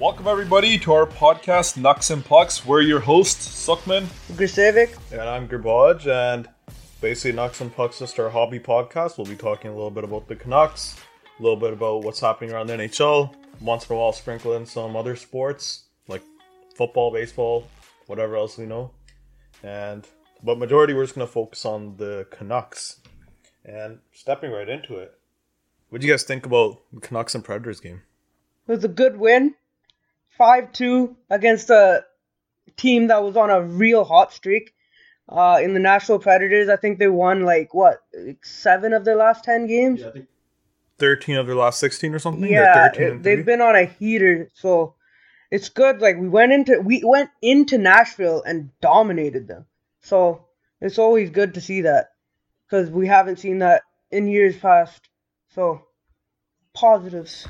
[0.00, 2.64] Welcome everybody to our podcast Nucks and Pucks.
[2.64, 4.04] We're your hosts, Suckman.
[4.32, 4.96] Grisevic.
[5.12, 6.48] And I'm Grbaj, and
[7.02, 9.18] basically Nucks and Pucks is our hobby podcast.
[9.18, 10.96] We'll be talking a little bit about the Canucks,
[11.38, 14.64] a little bit about what's happening around the NHL, once in a while sprinkle in
[14.64, 16.22] some other sports like
[16.74, 17.68] football, baseball,
[18.06, 18.92] whatever else we know.
[19.62, 20.08] And
[20.42, 23.00] but majority we're just gonna focus on the Canucks.
[23.66, 25.12] And stepping right into it.
[25.90, 28.00] What do you guys think about the Canucks and Predators game?
[28.66, 29.56] It was a good win.
[30.40, 32.02] 5 2 against a
[32.78, 34.72] team that was on a real hot streak.
[35.28, 39.16] Uh, in the Nashville Predators, I think they won like what like seven of their
[39.16, 40.00] last ten games.
[40.00, 40.28] Yeah, I think
[40.96, 42.50] thirteen of their last sixteen or something.
[42.50, 44.94] Yeah, They're 13 it- they've been on a heater, so
[45.50, 46.00] it's good.
[46.00, 49.66] Like we went into we went into Nashville and dominated them,
[50.00, 50.46] so
[50.80, 52.12] it's always good to see that
[52.66, 55.06] because we haven't seen that in years past.
[55.54, 55.82] So
[56.72, 57.46] positives.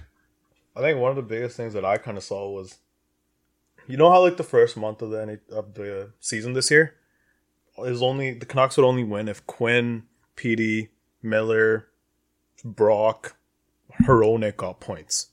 [0.77, 2.79] I think one of the biggest things that I kind of saw was,
[3.87, 6.95] you know how like the first month of the NH of the season this year
[7.79, 10.05] is only the Canucks would only win if Quinn,
[10.37, 10.91] Petey,
[11.23, 11.89] Miller,
[12.65, 13.37] Brock,
[14.03, 15.29] Hronek got points.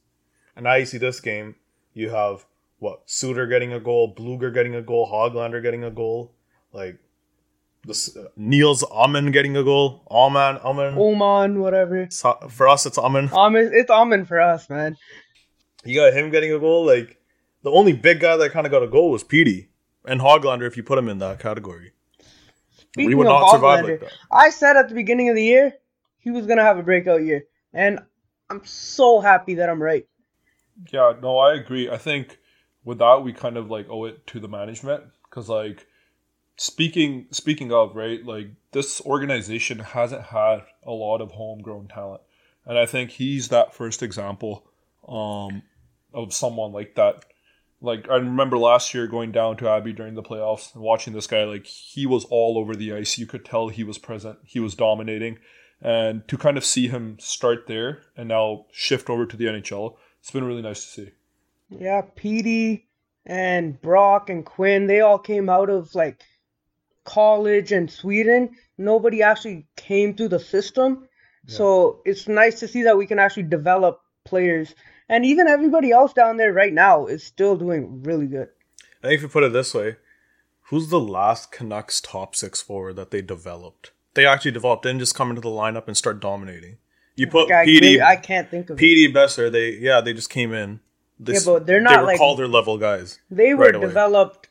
[0.55, 1.55] And now you see this game,
[1.93, 2.45] you have
[2.79, 6.31] what Suter getting a goal, Blueger getting a goal, Hoglander getting a goal,
[6.73, 6.97] like
[7.85, 10.95] this uh, Niels Amen getting a goal, Aman Amen.
[10.97, 12.07] Oman, whatever.
[12.09, 13.29] So- For us, it's Amen.
[13.31, 14.97] Amen, it's Amen for us, man.
[15.83, 16.85] You got him getting a goal.
[16.85, 17.17] Like
[17.63, 19.69] the only big guy that kind of got a goal was Petey
[20.05, 20.67] and Hoglander.
[20.67, 21.93] If you put him in that category,
[22.93, 24.11] Speaking we would not survive like that.
[24.31, 25.73] I said at the beginning of the year
[26.19, 27.99] he was gonna have a breakout year, and
[28.49, 30.07] I'm so happy that I'm right.
[30.91, 31.89] Yeah, no, I agree.
[31.89, 32.39] I think
[32.83, 35.85] with that we kind of like owe it to the management because like
[36.55, 42.21] speaking speaking of right, like this organization hasn't had a lot of homegrown talent,
[42.65, 44.67] and I think he's that first example
[45.07, 45.63] um,
[46.13, 47.25] of someone like that.
[47.79, 51.27] Like I remember last year going down to Abbey during the playoffs and watching this
[51.27, 51.43] guy.
[51.43, 53.17] Like he was all over the ice.
[53.17, 54.39] You could tell he was present.
[54.43, 55.37] He was dominating,
[55.81, 59.95] and to kind of see him start there and now shift over to the NHL,
[60.19, 61.11] it's been really nice to see.
[61.69, 62.87] Yeah, Petey
[63.25, 66.23] and Brock and Quinn, they all came out of like
[67.03, 68.55] college and Sweden.
[68.77, 71.07] Nobody actually came through the system.
[71.49, 74.75] So it's nice to see that we can actually develop players.
[75.09, 78.49] And even everybody else down there right now is still doing really good.
[79.03, 79.95] I think if you put it this way,
[80.63, 83.91] who's the last Canucks top six forward that they developed?
[84.15, 86.77] They actually developed, didn't just come into the lineup and start dominating.
[87.15, 89.51] You put I, Petey, I can't think of Petey Boeser.
[89.51, 90.81] They yeah, they just came in.
[91.19, 93.19] This, Yeah, but they're They not were like- Calder level guys.
[93.31, 94.49] They were right developed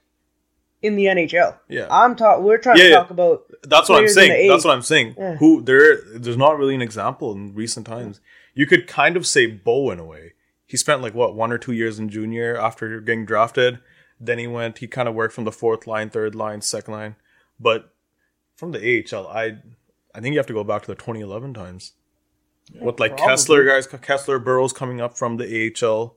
[0.82, 1.58] in the NHL.
[1.68, 1.86] Yeah.
[1.90, 2.40] I'm talk.
[2.42, 2.96] We're trying Yeah, to yeah.
[2.96, 4.48] talk about That's what I'm saying.
[4.48, 5.14] That's what I'm saying.
[5.16, 5.36] Yeah.
[5.36, 6.00] Who there?
[6.14, 8.20] There's not really an example in recent times.
[8.54, 10.32] You could kind of say Bo in a way.
[10.66, 13.78] He spent like what one or two years in junior after getting drafted.
[14.18, 14.78] Then he went.
[14.78, 17.16] He kind of worked from the fourth line, third line, second line.
[17.60, 17.92] But
[18.56, 19.58] from the AHL, I
[20.14, 21.92] I think you have to go back to the 2011 times
[22.80, 23.34] with like probably.
[23.34, 26.16] Kesler guys, Kesler Burrows coming up from the AHL,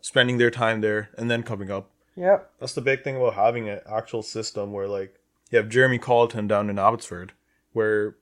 [0.00, 1.90] spending their time there, and then coming up.
[2.14, 5.14] Yeah, That's the big thing about having an actual system where like
[5.50, 7.32] you have Jeremy Colliton down in Abbotsford,
[7.72, 8.16] where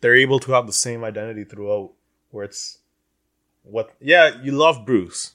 [0.00, 1.92] they're able to have the same identity throughout.
[2.30, 2.78] Where it's
[3.62, 5.32] what yeah, you love Bruce.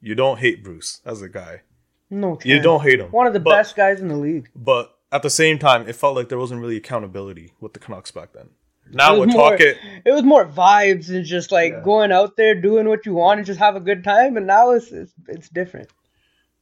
[0.00, 1.62] You don't hate Bruce as a guy.
[2.10, 3.10] No You don't hate him.
[3.10, 4.48] One of the But- best guys in the league.
[4.54, 8.10] But at the same time, it felt like there wasn't really accountability with the Canucks
[8.10, 8.50] back then.
[8.92, 11.80] Now It with was more- Tocchet, It was more vibes and just like Yeah.
[11.80, 14.36] going out there doing what you want and just have a good time.
[14.36, 15.88] And now it's it's, it's different.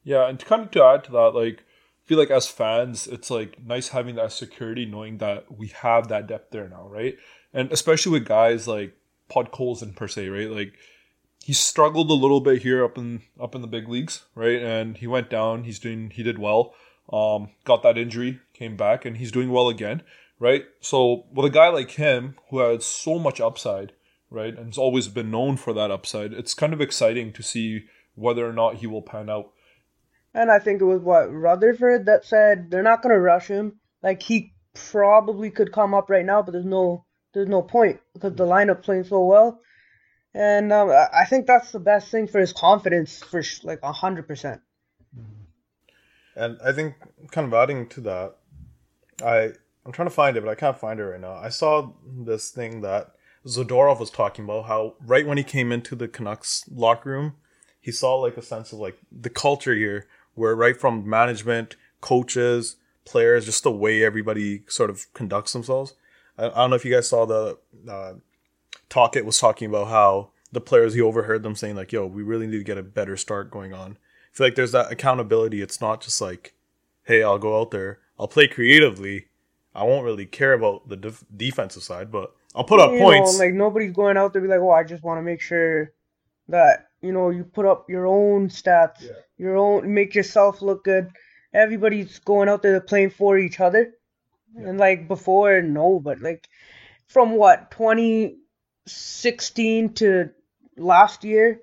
[0.03, 3.05] Yeah, and to kind of to add to that, like I feel like as fans,
[3.07, 7.17] it's like nice having that security, knowing that we have that depth there now, right?
[7.53, 8.93] And especially with guys like
[9.29, 10.49] Podkolzin per se, right?
[10.49, 10.73] Like
[11.43, 14.61] he struggled a little bit here up in up in the big leagues, right?
[14.61, 15.63] And he went down.
[15.63, 16.73] He's doing he did well.
[17.13, 20.01] Um, got that injury, came back, and he's doing well again,
[20.39, 20.65] right?
[20.81, 23.93] So with a guy like him who had so much upside,
[24.31, 27.85] right, and has always been known for that upside, it's kind of exciting to see
[28.15, 29.51] whether or not he will pan out.
[30.33, 33.79] And I think it was what Rutherford that said they're not gonna rush him.
[34.01, 37.04] Like he probably could come up right now, but there's no
[37.35, 39.59] there's no point because the lineup playing so well.
[40.33, 43.91] And um, I think that's the best thing for his confidence for sh- like a
[43.91, 44.61] hundred percent.
[46.35, 46.95] and I think
[47.31, 48.35] kind of adding to that,
[49.23, 49.51] I
[49.85, 51.35] I'm trying to find it, but I can't find it right now.
[51.35, 53.11] I saw this thing that
[53.45, 57.35] Zadorov was talking about how right when he came into the Canucks locker room,
[57.79, 62.77] he saw like a sense of like the culture here, where right from management, coaches,
[63.05, 65.93] players, just the way everybody sort of conducts themselves.
[66.37, 67.57] I, I don't know if you guys saw the
[67.89, 68.13] uh,
[69.13, 72.47] It was talking about how the players he overheard them saying like, "Yo, we really
[72.47, 75.61] need to get a better start going on." I feel like there's that accountability.
[75.61, 76.53] It's not just like,
[77.03, 79.27] hey, I'll go out there, I'll play creatively.
[79.73, 83.33] I won't really care about the def- defensive side, but I'll put up You points.
[83.37, 85.91] Know, like nobody's going out there be like, oh, I just want to make sure
[86.49, 89.11] that you know you put up your own stats, Yeah.
[89.37, 91.09] your own, make yourself look good.
[91.53, 93.93] Everybody's going out there playing for each other,
[94.57, 94.69] Yeah.
[94.69, 96.47] and like before, no, but like
[97.07, 100.29] from what 2016 to
[100.77, 101.61] last year,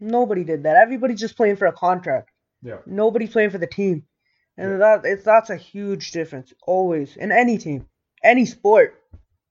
[0.00, 0.76] nobody did that.
[0.76, 2.30] Everybody's just playing for a contract.
[2.62, 2.78] Yeah.
[2.86, 4.04] Nobody's playing for the team,
[4.56, 4.76] and Yeah.
[4.78, 7.86] that it's that's a huge difference always in any team,
[8.22, 9.00] any sport.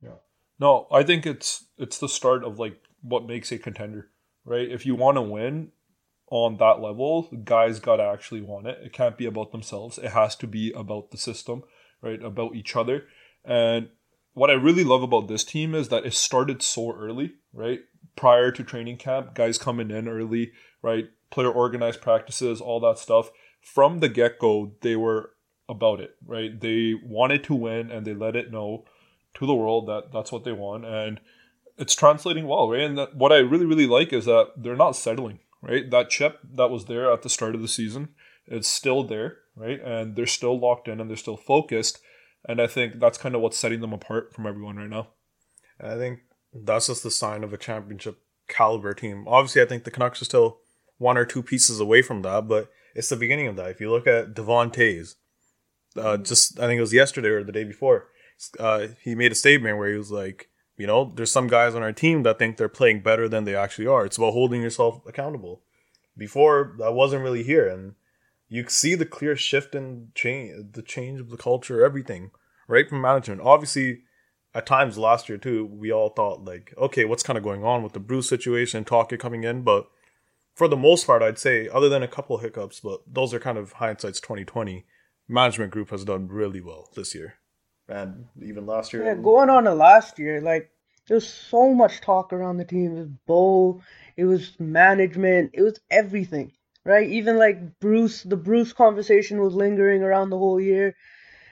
[0.02, 0.16] Yeah.
[0.60, 4.10] No, I think it's it's the start of like what makes a contender,
[4.46, 4.70] right?
[4.70, 5.72] If you want to win
[6.32, 8.80] on that level, guys got to actually want it.
[8.84, 9.98] It can't be about themselves.
[10.00, 11.64] It has to be about the system,
[12.04, 12.22] right?
[12.22, 13.06] About each other.
[13.44, 13.90] And
[14.34, 17.80] what I really love about this team is that it started so early, right?
[18.16, 20.52] Prior to training camp, guys coming in early,
[20.82, 21.10] right?
[21.32, 23.32] Player organized practices, all that stuff.
[23.62, 25.32] From the get go, they were
[25.70, 26.60] about it, right?
[26.60, 28.86] They wanted to win and they let it know
[29.36, 30.86] to the world that that's what they want.
[30.86, 31.20] And
[31.78, 32.82] it's translating well, right?
[32.82, 35.90] And that, what I really, really like is that they're not settling, right?
[35.90, 38.10] That chip that was there at the start of the season,
[38.46, 39.80] it's still there, right?
[39.84, 42.00] And they're still locked in and they're still focused.
[42.48, 45.10] And I think that's kind of what's setting them apart from everyone right now.
[45.80, 46.20] I think
[46.54, 49.26] that's just the sign of a championship caliber team.
[49.28, 50.60] Obviously, I think the Canucks are still
[50.98, 53.70] one or two pieces away from that, but it's the beginning of that.
[53.70, 55.16] If you look at Devon Toews,
[55.98, 58.08] uh, just I think it was yesterday or the day before,
[58.60, 61.84] uh, he made a statement where he was like, you know, there's some guys on
[61.84, 64.06] our team that think they're playing better than they actually are.
[64.06, 65.62] It's about holding yourself accountable.
[66.18, 67.96] Before that wasn't really here, and
[68.54, 72.30] you see the clear shift in change, the change of the culture, everything,
[72.68, 73.42] right from management.
[73.42, 74.02] Obviously,
[74.54, 77.82] at times last year too, we all thought like, okay, what's kind of going on
[77.82, 79.88] with the Bruce situation, Tocchet coming in, but
[80.54, 83.58] for the most part, I'd say, other than a couple hiccups, but those are kind
[83.58, 84.86] of hindsight's twenty twenty.
[85.28, 87.36] Management group has done really well this year,
[87.88, 89.04] and even last year.
[89.04, 90.70] Yeah, going on to last year, like
[91.08, 92.96] there's so much talk around the team.
[92.96, 93.82] It was Bo,
[94.16, 96.52] it was management, it was everything,
[96.86, 97.10] right?
[97.10, 100.96] Even like Bruce, the Bruce conversation was lingering around the whole year,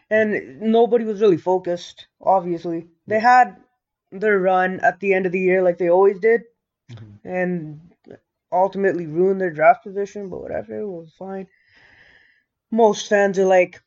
[0.09, 2.07] and nobody was really focused.
[2.21, 3.57] Obviously, they had
[4.11, 6.43] their run at the end of the year, like they always did,
[6.91, 7.19] Mhm.
[7.23, 7.79] and
[8.51, 10.29] ultimately ruined their draft position.
[10.29, 11.47] But whatever, it was fine.
[12.69, 13.81] Most fans are like,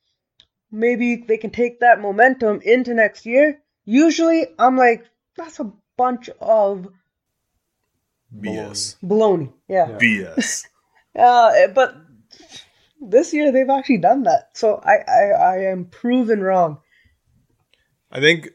[0.70, 3.60] maybe they can take that momentum into next year.
[3.84, 5.04] Usually, I'm like,
[5.36, 6.88] that's a bunch of
[8.40, 8.96] BS.
[9.02, 9.52] baloney.
[9.68, 9.90] Yeah.
[9.90, 9.98] Yeah.
[9.98, 10.66] BS.
[11.16, 11.94] Uh, but
[13.00, 16.78] this year they've actually done that, so I I, I am proven wrong.
[18.10, 18.50] I think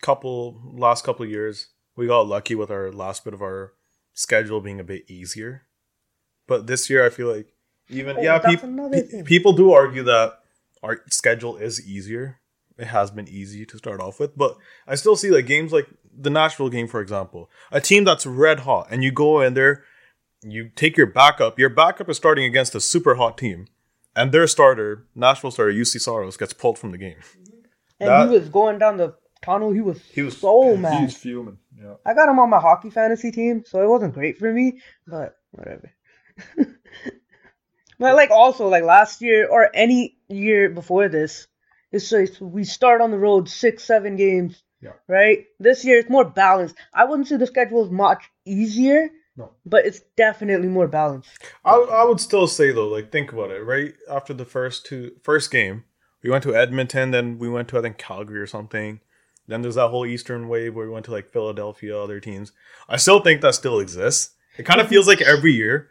[0.00, 3.72] couple last couple of years we got lucky with our last bit of our
[4.12, 5.62] schedule being a bit easier,
[6.46, 7.54] but this year I feel like
[7.88, 10.40] even Oh, yeah, that's peop- another pe- people do argue that
[10.82, 12.40] our schedule is easier.
[12.78, 15.86] It has been easy to start off with, but I still see like games like
[16.14, 19.84] the Nashville game, for example, a team that's red hot, and you go in there,
[20.42, 21.58] you take your backup.
[21.58, 23.66] Your backup is starting against a super hot team,
[24.14, 27.16] and their starter, Nashville starter Juuse Saros, gets pulled from the game.
[28.00, 29.72] And That- he was going down the tunnel.
[29.72, 31.02] He was He was- so mad.
[31.02, 31.58] He's fuming.
[31.80, 31.94] Yeah.
[32.04, 35.36] I got him on my hockey fantasy team, so it wasn't great for me, but
[35.50, 35.90] whatever.
[37.98, 41.46] but like also like last year or any year before this,
[41.90, 44.62] it's like we start on the road six, seven games.
[44.80, 44.92] Yeah.
[45.08, 45.46] Right?
[45.60, 46.74] This year it's more balanced.
[46.92, 49.52] I wouldn't say the schedule is much easier, No.
[49.64, 51.30] but it's definitely more balanced.
[51.64, 53.64] I, I would still say though, like think about it.
[53.64, 55.84] Right after the first two first game,
[56.22, 59.00] we went to Edmonton, then we went to I think Calgary or something.
[59.48, 62.52] Then there's that whole Eastern wave where we went to like Philadelphia, other teams.
[62.88, 64.34] I still think that still exists.
[64.58, 65.88] It kind of feels like every year.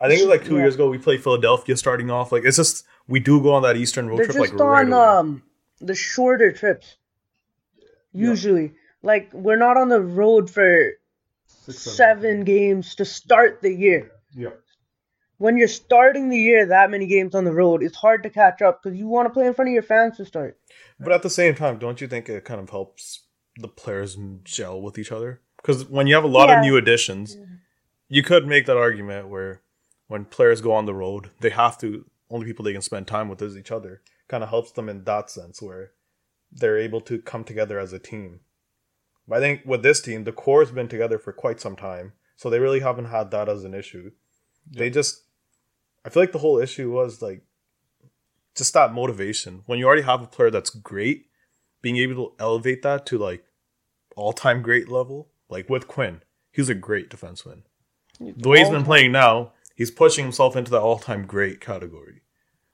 [0.00, 0.62] I think it was like two Yeah.
[0.64, 2.32] years ago we played Philadelphia starting off.
[2.32, 4.84] Like it's just we do go on that Eastern road They're trip just like right
[4.86, 5.00] on away.
[5.06, 5.42] um
[5.80, 6.96] the shorter trips.
[8.12, 8.74] Usually.
[9.02, 10.90] Like we're not on the road for
[11.72, 14.10] seven games to start the year.
[14.34, 14.50] Yeah.
[15.38, 18.62] When you're starting the year that many games on the road, it's hard to catch
[18.62, 20.58] up because you want to play in front of your fans to start.
[21.00, 23.24] But at the same time, don't you think it kind of helps
[23.56, 25.40] the players gel with each other?
[25.56, 26.58] Because when you have a lot Yeah.
[26.58, 27.36] of new additions,
[28.08, 29.62] you could make that argument where
[30.06, 33.28] when players go on the road, they have to only people they can spend time
[33.28, 34.02] with is each other.
[34.28, 35.92] Kind of helps them in that sense where
[36.52, 38.40] they're able to come together as a team.
[39.26, 42.50] But I think with this team, the core's been together for quite some time, so
[42.50, 44.10] they really haven't had that as an issue.
[44.70, 45.22] They just,
[46.04, 47.42] I feel like the whole issue was like
[48.54, 49.62] just that motivation.
[49.66, 51.26] When you already have a player that's great,
[51.80, 53.44] being able to elevate that to like
[54.16, 57.62] all time great level, like with Quinn, he's a great defenseman.
[58.20, 62.22] The way he's been playing now, he's pushing himself into the all-time great category.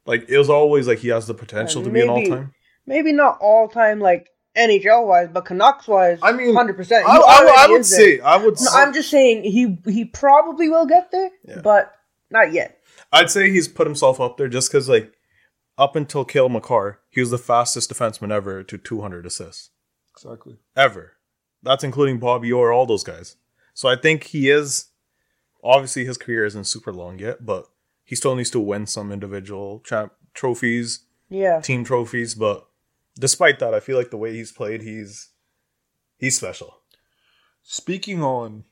[0.06, 2.54] Like it was always like he has the potential to be an all-time.
[2.86, 6.18] Maybe not all time like NHL wise, but Canucks wise.
[6.22, 7.06] I mean, hundred percent.
[7.08, 10.68] I, I, I would say I would No, s- I'm just saying he he probably
[10.68, 11.60] will get there, Yeah.
[11.62, 11.94] but
[12.30, 12.78] not yet.
[13.12, 15.12] I'd say he's put himself up there just because like
[15.78, 19.70] up until Cale Makar, he was the fastest defenseman ever to 200 assists
[20.16, 20.58] Exactly.
[20.76, 21.12] ever.
[21.62, 23.36] That's including Bobby Orr, all those guys.
[23.74, 24.86] So I think he is.
[25.62, 27.66] Obviously, his career isn't super long yet, but
[28.04, 32.34] he still needs to win some individual champ trophies, Yeah, team trophies.
[32.34, 32.66] But
[33.20, 35.28] despite that, I feel like the way he's played, he's
[36.18, 36.82] he's special.
[37.62, 38.64] Speaking on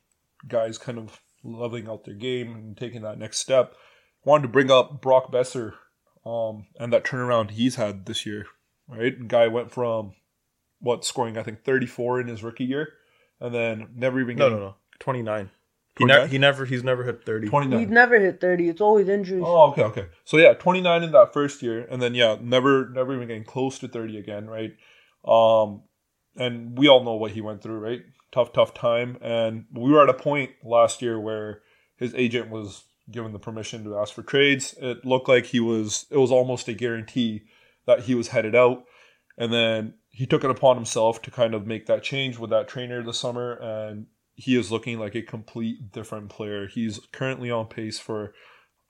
[0.47, 3.75] guys kind of leveling out their game and taking that next step,
[4.25, 5.73] wanted to bring up Brock Boeser
[6.25, 8.45] um, and that turnaround he's had this year.
[8.87, 10.13] Right, guy went from
[10.79, 12.89] what scoring I think 34 in his rookie year,
[13.39, 14.75] and then never even No, no, no.
[14.99, 15.51] 29.
[15.99, 17.49] He, ne- he never he's never hit 30.
[17.49, 17.79] 29.
[17.79, 18.69] he's never hit thirty.
[18.69, 19.43] It's always injuries.
[19.45, 20.05] Oh, okay, okay.
[20.23, 23.77] So yeah, 29 in that first year, and then yeah, never, never even getting close
[23.79, 24.71] to 30 again, right?
[25.25, 25.83] Um,
[26.37, 28.01] and we all know what he went through, right?
[28.31, 31.61] Tough, tough time, and we were at a point last year where
[31.97, 34.75] his agent was given the permission to ask for trades.
[34.79, 37.43] It looked like he was, it was almost a guarantee
[37.85, 38.85] that he was headed out,
[39.37, 42.67] and then he took it upon himself to kind of make that change with that
[42.67, 44.05] trainer this summer, and
[44.39, 46.65] he is looking like a complete different player.
[46.65, 48.33] He's currently on pace for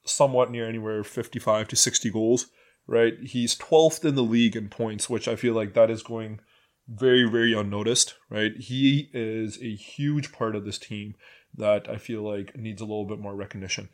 [0.06, 2.48] somewhat near anywhere 55 to 60 goals,
[2.86, 3.16] right?
[3.20, 6.40] He's 12th in the league in points, which I feel like that is going
[6.88, 8.56] very, very unnoticed, right?
[8.58, 11.16] He is a huge part of this team
[11.58, 13.90] that I feel like needs a little bit more recognition.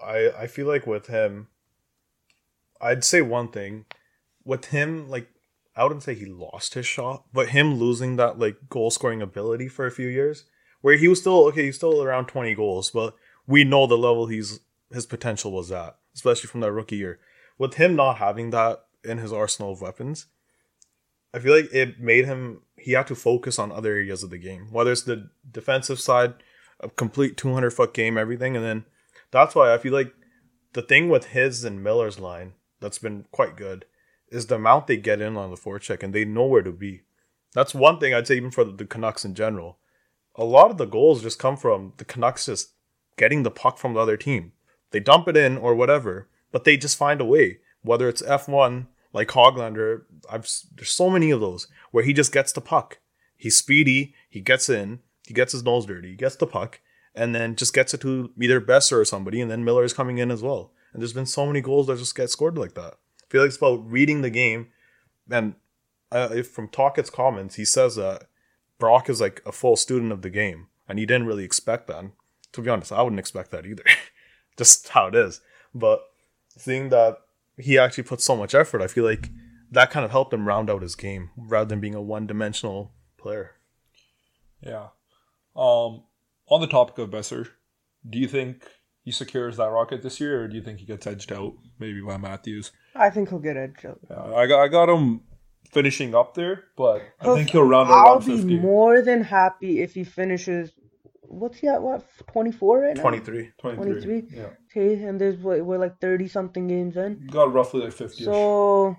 [0.00, 1.48] I I feel like with him,
[2.80, 3.86] I'd say one thing.
[4.44, 5.28] With him, like
[5.74, 9.66] I wouldn't say he lost his shot, but him losing that like goal scoring ability
[9.66, 10.44] for a few years,
[10.80, 13.14] where he was still okay, he's still around twenty goals, but
[13.46, 14.60] we know the level he's
[14.92, 17.18] his potential was at, especially from that rookie year.
[17.58, 20.26] With him not having that in his arsenal of weapons,
[21.32, 24.38] I feel like it made him he had to focus on other areas of the
[24.38, 26.34] game, whether it's the defensive side,
[26.80, 28.84] a complete two hundred foot game, everything, and then
[29.30, 30.12] that's why I feel like
[30.72, 33.84] the thing with his and Miller's line that's been quite good
[34.28, 37.02] is the amount they get in on the forecheck and they know where to be.
[37.52, 39.78] That's one thing I'd say even for the Canucks in general.
[40.36, 42.72] A lot of the goals just come from the Canucks just
[43.16, 44.52] getting the puck from the other team.
[44.90, 47.58] They dump it in or whatever, but they just find a way.
[47.82, 52.52] Whether it's F1 like Hoglander, I've there's so many of those where he just gets
[52.52, 52.98] the puck.
[53.36, 56.80] He's speedy, he gets in, he gets his nose dirty, he gets the puck,
[57.14, 60.18] and then just gets it to either Boeser or somebody, and then Miller is coming
[60.18, 60.72] in as well.
[60.92, 62.94] And there's been so many goals that just get scored like that.
[62.94, 64.68] I feel like it's about reading the game.
[65.30, 65.54] And
[66.10, 68.28] uh, from Tocchet's comments, he says that
[68.80, 71.98] Brock is like a full student of the game, and he didn't really expect that.
[71.98, 72.12] And
[72.52, 73.84] to be honest, I wouldn't expect that either.
[74.56, 75.40] just how it is.
[75.72, 76.02] But
[76.58, 77.18] seeing that
[77.56, 79.30] he actually put so much effort, I feel like
[79.70, 83.52] that kind of helped him round out his game rather than being a one-dimensional player.
[84.60, 84.88] Yeah.
[85.54, 86.02] Um,
[86.48, 87.48] on the topic of Boeser,
[88.08, 88.66] do you think
[89.02, 92.00] he secures that rocket this year, or do you think he gets edged out maybe
[92.00, 92.72] by Matthews?
[92.94, 94.00] I think he'll get edged out.
[94.10, 95.22] Yeah, I got I got him
[95.70, 97.94] finishing up there, but I think he'll round out.
[98.06, 100.70] I'll around be more than happy if he finishes.
[101.22, 101.80] What's he at?
[101.82, 103.02] What twenty four right now?
[103.02, 103.52] 23.
[103.58, 104.24] 23?
[104.32, 107.26] Yeah, Okay, and there's what we're like thirty something games in.
[107.30, 108.24] got roughly like fifty.
[108.24, 108.96] So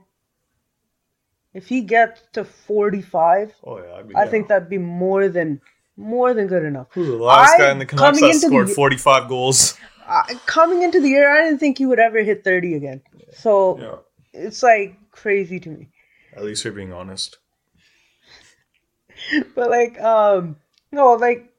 [1.53, 3.93] if he gets to forty five, Oh, yeah.
[3.95, 5.59] I, mean, I think that'd be more than
[5.97, 6.87] more than good enough.
[6.91, 9.77] Who's the last I- guy in the Canucks coming that into the scored 45 goals?
[10.07, 13.01] Uh, coming into the year, I didn't think he would ever hit thirty again.
[13.33, 13.95] So yeah,
[14.47, 15.89] it's like crazy to me.
[16.35, 17.37] At least you're being honest.
[19.55, 20.57] but like um
[20.91, 21.49] no like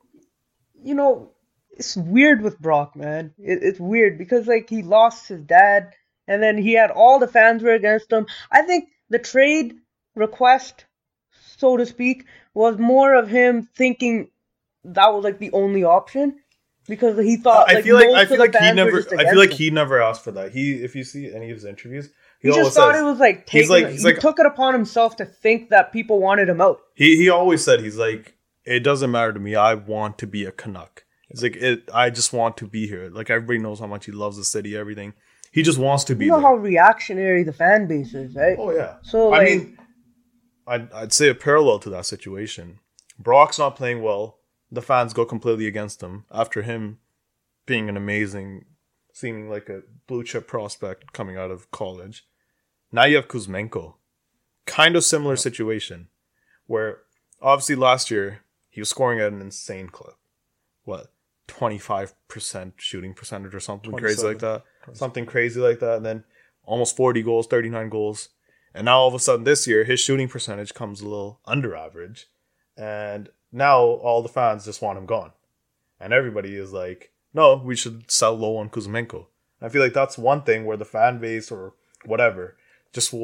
[0.83, 1.31] you know
[1.71, 5.93] it's weird with brock man it, it's weird because like he lost his dad
[6.27, 9.75] and then he had all the fans were against him i think the trade
[10.17, 10.87] request
[11.57, 12.25] so to speak
[12.55, 14.29] was more of him thinking
[14.85, 16.35] that was like the only option
[16.89, 18.99] because he thought I like, feel like I feel like he never.
[19.17, 19.57] I feel like him.
[19.57, 20.53] he never asked for that.
[20.53, 22.11] He, if you see any of his interviews,
[22.43, 23.61] he, just thought says it was like taking.
[23.61, 26.61] he's like- he's he like- took it upon himself to think that people wanted him
[26.61, 29.57] out he he always said he's like it doesn't matter to me.
[29.57, 31.05] I want to be a Canuck.
[31.31, 31.89] It's like it.
[31.93, 33.11] I just want to be here.
[33.11, 34.77] Like everybody knows how much he loves the city.
[34.77, 35.15] Everything.
[35.51, 36.49] He just wants to be you know there.
[36.49, 38.97] how reactionary the fan base is right oh yeah.
[39.03, 39.79] so I like, mean,
[40.67, 42.79] I'd, I'd say a parallel to that situation.
[43.19, 44.39] Brock's not playing well.
[44.71, 46.99] The fans go completely against him after him
[47.67, 48.65] being an amazing,
[49.13, 52.25] seeming like a blue chip prospect coming out of college.
[52.93, 53.95] Now you have Kuzmenko.
[54.67, 56.09] Kind of similar situation
[56.67, 56.99] where
[57.41, 60.15] obviously last year he was scoring at an insane clip.
[60.85, 61.11] What?
[61.49, 64.63] 25% shooting percentage or something crazy like that.
[64.93, 65.97] Something crazy like that.
[65.97, 66.25] And then
[66.65, 68.29] almost 40 goals, 39 goals.
[68.75, 71.75] And now all of a sudden this year, his shooting percentage comes a little under
[71.75, 72.27] average.
[72.77, 75.33] And now all the fans just want him gone.
[75.99, 79.27] And everybody is like, no, we should sell low on Kuzmenko.
[79.61, 82.57] I feel like that's one thing where the fan base or whatever
[82.93, 83.15] just.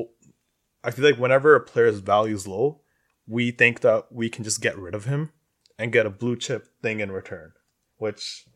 [0.84, 2.82] I feel like whenever a player's value is low,
[3.26, 5.32] we think that we can just get rid of him
[5.78, 7.52] and get a blue chip thing in return,
[7.96, 8.46] which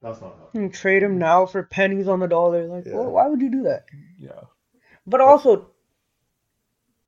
[0.00, 0.34] that's not.
[0.54, 2.66] And trade him now for pennies on the dollar.
[2.66, 2.94] Like, Yeah.
[2.94, 3.84] well, why would you do that?
[4.18, 4.40] Yeah.
[5.06, 5.70] But also,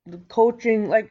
[0.07, 1.11] the coaching, like,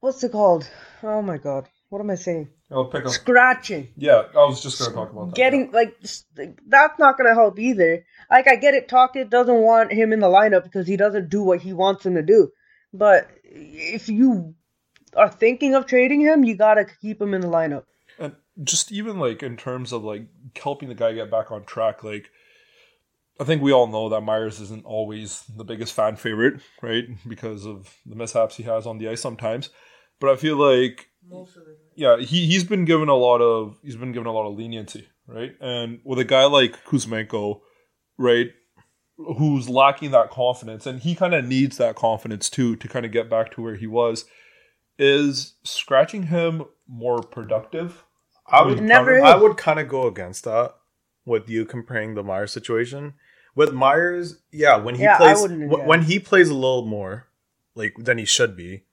[0.00, 0.68] what's it called?
[1.02, 2.48] Oh my god, what am I saying?
[2.70, 3.12] I'll pick up.
[3.12, 3.88] Scratching.
[3.96, 5.34] Yeah, I was just gonna talk about that.
[5.36, 5.96] Getting like
[6.66, 8.04] that's not gonna help either.
[8.30, 11.42] Like I get it, Tocchet doesn't want him in the lineup because he doesn't do
[11.42, 12.50] what he wants him to do.
[12.92, 14.54] But if you
[15.16, 17.84] are thinking of trading him, you gotta keep him in the lineup.
[18.18, 20.26] and just even like in terms of like
[20.60, 22.30] helping the guy get back on track like
[23.40, 27.64] i think we all know that myers isn't always the biggest fan favorite right because
[27.64, 29.70] of the mishaps he has on the ice sometimes
[30.18, 31.07] but i feel like
[31.94, 35.08] yeah he, he's been given a lot of he's been given a lot of leniency
[35.26, 37.60] right and with a guy like kuzmenko
[38.18, 38.50] right
[39.16, 43.12] who's lacking that confidence and he kind of needs that confidence too to kind of
[43.12, 44.24] get back to where he was
[44.98, 48.04] is scratching him more productive
[48.50, 50.74] I would Never I would kind of go against that
[51.26, 53.12] with you comparing the Myers situation.
[53.54, 55.86] With Myers, yeah, when he Yeah, plays wouldn't, wh- yeah.
[55.86, 57.28] when he plays a little more
[57.74, 58.84] like than he should be, he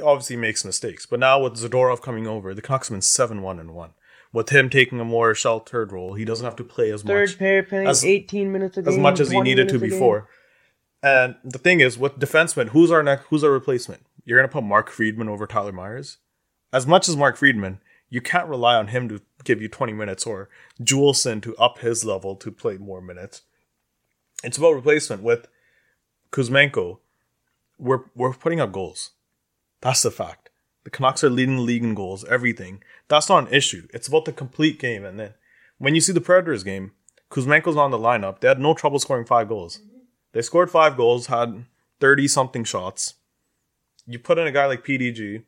[0.00, 1.06] obviously makes mistakes.
[1.06, 3.90] But now with Zadorov coming over, the Canucks been seven one and one.
[4.32, 7.38] With him taking a more sheltered role, he doesn't have to play as Third much
[7.38, 8.92] pair playing as- 18 minutes a game.
[8.92, 9.98] as much as he needed to minutes a game.
[9.98, 10.28] before.
[11.02, 13.26] And the thing is, with defensemen, who's our next?
[13.30, 14.04] Who's our replacement?
[14.24, 16.18] You're gonna put Mark Friedman over Tyler Myers.
[16.72, 20.26] As much as Mark Friedman, you can't rely on him to give you 20 minutes
[20.26, 20.48] or
[20.80, 23.42] Juulsen to up his level to play more minutes.
[24.44, 25.48] It's about replacement with
[26.32, 26.98] Kuzmenko.
[27.78, 29.10] We're we're putting up goals.
[29.80, 30.50] That's the fact.
[30.84, 32.82] The Canucks are leading the league in goals, everything.
[33.08, 33.86] That's not an issue.
[33.92, 35.04] It's about the complete game.
[35.04, 35.34] And then
[35.78, 36.92] when you see the Predators game,
[37.30, 38.40] Kuzmenko's on the lineup.
[38.40, 39.80] They had no trouble scoring five goals.
[40.32, 41.64] They scored five goals, had
[42.00, 43.14] 30 something shots.
[44.06, 45.44] You put in a guy like PDG,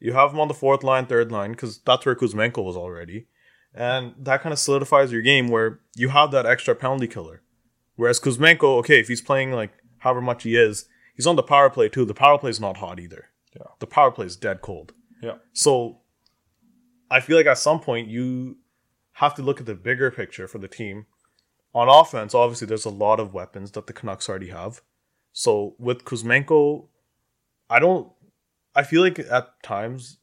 [0.00, 3.26] you have him on the fourth line, third line, because that's where Kuzmenko was already.
[3.74, 7.42] And that kind of solidifies your game where you have that extra penalty killer.
[7.96, 11.68] Whereas Kuzmenko, okay, if he's playing like however much he is, he's on the power
[11.68, 12.04] play too.
[12.04, 13.26] The power play is not hot either.
[13.56, 13.66] Yeah.
[13.78, 14.92] The power play is dead cold.
[15.22, 16.00] yeah So
[17.10, 18.58] I feel like at some point you
[19.12, 21.06] have to look at the bigger picture for the team.
[21.74, 24.80] On offense, obviously, there's a lot of weapons that the Canucks already have.
[25.32, 26.88] So with Kuzmenko,
[27.68, 28.10] I don't.
[28.74, 30.18] I feel like at times,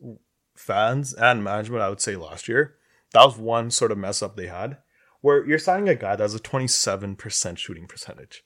[0.55, 2.75] fans and management, I would say last year,
[3.11, 4.77] that was one sort of mess up they had,
[5.21, 8.43] where you're signing a guy that has a 27% shooting percentage.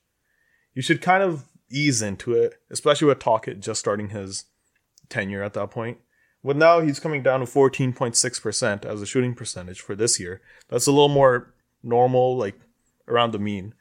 [0.74, 4.46] You should kind of ease into it, especially with Tocchet just starting his
[5.10, 5.98] tenure at that point.
[6.44, 10.42] But now he's coming down to 14.6% as a shooting percentage for this year.
[10.70, 12.60] That's a little more normal, like
[13.08, 13.74] around the mean.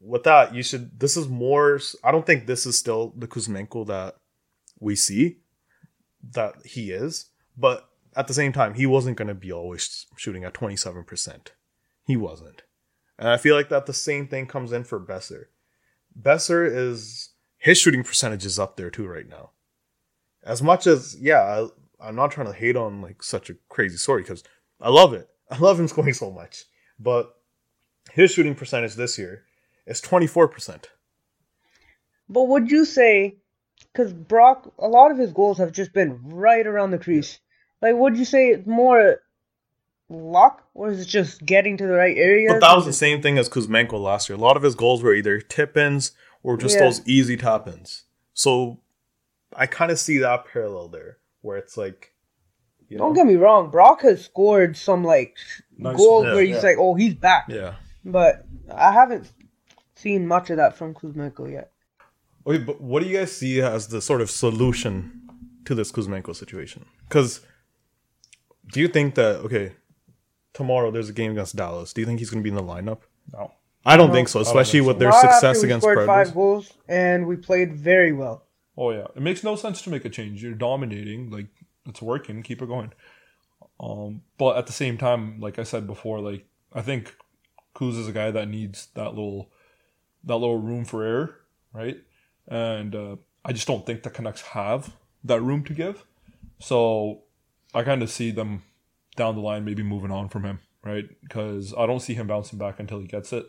[0.00, 1.00] With that, you should.
[1.00, 1.80] This is more.
[2.04, 4.16] I don't think this is still the Kuzmenko that
[4.78, 5.38] we see
[6.32, 7.30] that he is.
[7.56, 11.48] But at the same time, he wasn't going to be always shooting at 27%.
[12.06, 12.62] He wasn't.
[13.18, 15.46] And I feel like that the same thing comes in for Boeser.
[16.20, 17.30] Boeser is.
[17.58, 19.51] His shooting percentage is up there too right now
[20.44, 21.40] as much as yeah
[22.00, 24.42] I, i'm not trying to hate on like such a crazy story because
[24.80, 26.64] i love it i love him scoring so much
[26.98, 27.34] but
[28.12, 29.44] his shooting percentage this year
[29.86, 30.84] is 24%
[32.28, 33.36] But would you say,
[33.92, 37.38] because Brock, a lot of his goals have just been right around the crease.
[37.80, 39.22] Like, would you say it's more
[40.08, 42.48] luck, or is it just getting to the right area?
[42.52, 45.02] but that was the same thing as kuzmenko last year a lot of his goals
[45.02, 46.84] were either tip-ins or just Yeah.
[46.84, 48.80] those easy tap-ins so
[49.56, 52.12] i kind of see that parallel there where it's like
[52.88, 55.36] you know Don't get me wrong, Brock has scored some like
[55.78, 56.34] Nice goals one.
[56.34, 56.62] where he's yeah.
[56.62, 57.46] like, oh, he's back.
[57.48, 59.30] yeah But I haven't
[59.94, 61.72] seen much of that from Kuzmenko yet.
[62.46, 65.22] Okay, but what do you guys see as the sort of solution
[65.64, 66.84] to this Kuzmenko situation?
[67.08, 67.40] Because
[68.72, 69.72] do you think that okay,
[70.52, 71.92] tomorrow there's a game against Dallas?
[71.92, 73.00] Do you think he's going to be in the lineup?
[73.32, 73.52] no
[73.86, 75.64] I don't No, think so, I don't especially think with their Not after success we
[75.68, 76.28] against scored Predators.
[76.28, 78.44] five goals and we played very well.
[78.76, 80.42] Oh yeah, it makes no sense to make a change.
[80.42, 81.48] You're dominating, like
[81.86, 82.42] it's working.
[82.42, 82.92] Keep it going.
[83.80, 87.14] Um, but at the same time, like I said before, like I think
[87.74, 89.50] Kuz is a guy that needs that little
[90.24, 91.40] that little room for error,
[91.72, 91.98] right?
[92.48, 96.04] And uh, I just don't think the Canucks have that room to give.
[96.60, 97.22] So
[97.74, 98.62] I kind of see them
[99.16, 101.08] down the line maybe moving on from him, right?
[101.22, 103.46] Because I don't see him bouncing back until he gets it.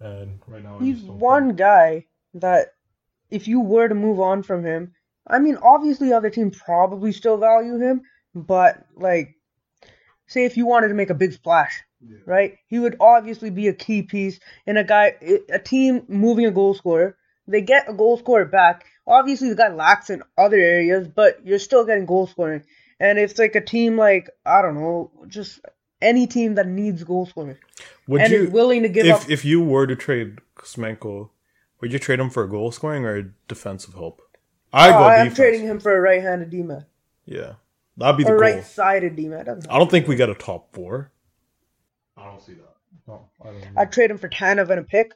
[0.00, 2.74] And right now, I He's one guy that
[3.30, 4.94] if you were to move on from him,
[5.26, 8.02] I mean, obviously other teams probably still value him,
[8.34, 9.34] but like,
[10.26, 12.18] say if you wanted to make a big splash, Yeah.
[12.26, 12.58] right?
[12.66, 15.14] He would obviously be a key piece in a guy,
[15.50, 17.16] a team moving a goal scorer.
[17.46, 18.84] They get a goal scorer back.
[19.06, 22.62] Obviously, the guy lacks in other areas, but you're still getting goal scoring.
[23.00, 25.60] And if it's like a team like I don't know, just
[26.02, 27.56] any team that needs goal scoring
[28.06, 31.30] Would and you, is willing to give if up if you were to trade Kuzmenko,
[31.80, 34.22] would you trade him for a goal scoring or a defensive help?
[34.72, 35.36] I Oh, go I am defense.
[35.36, 36.84] trading him for a right-handed D-man
[37.24, 37.54] Yeah,
[37.96, 38.40] that'd be the or goal.
[38.40, 39.44] right-sided D-man.
[39.46, 41.10] Doesn't I don't think we got a top four.
[42.16, 42.74] I don't see that.
[43.06, 43.64] No, I don't.
[43.78, 45.12] I'd trade him for Tanev and a pick.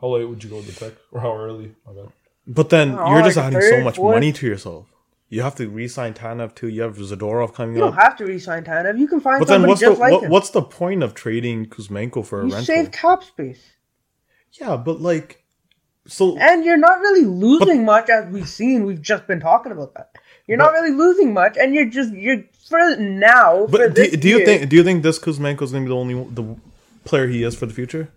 [0.00, 1.74] How late would you go with the pick, or how early?
[1.86, 2.08] My bad.
[2.46, 4.14] But then Oh, you're just like a adding so much fourth?
[4.14, 4.86] money to yourself.
[5.28, 6.68] You have to re-sign Tanev too.
[6.68, 7.76] You have Zadorov coming up.
[7.76, 8.02] You don't up.
[8.04, 8.98] have to re-sign Tanev.
[8.98, 10.30] You can find But then somebody what's the just like what, him.
[10.30, 12.60] what's the point of trading Kuzmenko for a rental?
[12.60, 13.60] you save cap space,
[14.52, 15.44] Yeah, but like,
[16.06, 18.84] so and you're not really losing much, as we've seen.
[18.84, 20.12] We've just been talking about that.
[20.46, 23.66] You're not really losing much, and you're just you're for now.
[23.66, 25.84] for but do, this do you year- think do you think this Kuzmenko is going
[25.84, 26.56] to be the only the
[27.04, 28.08] player he is for the future?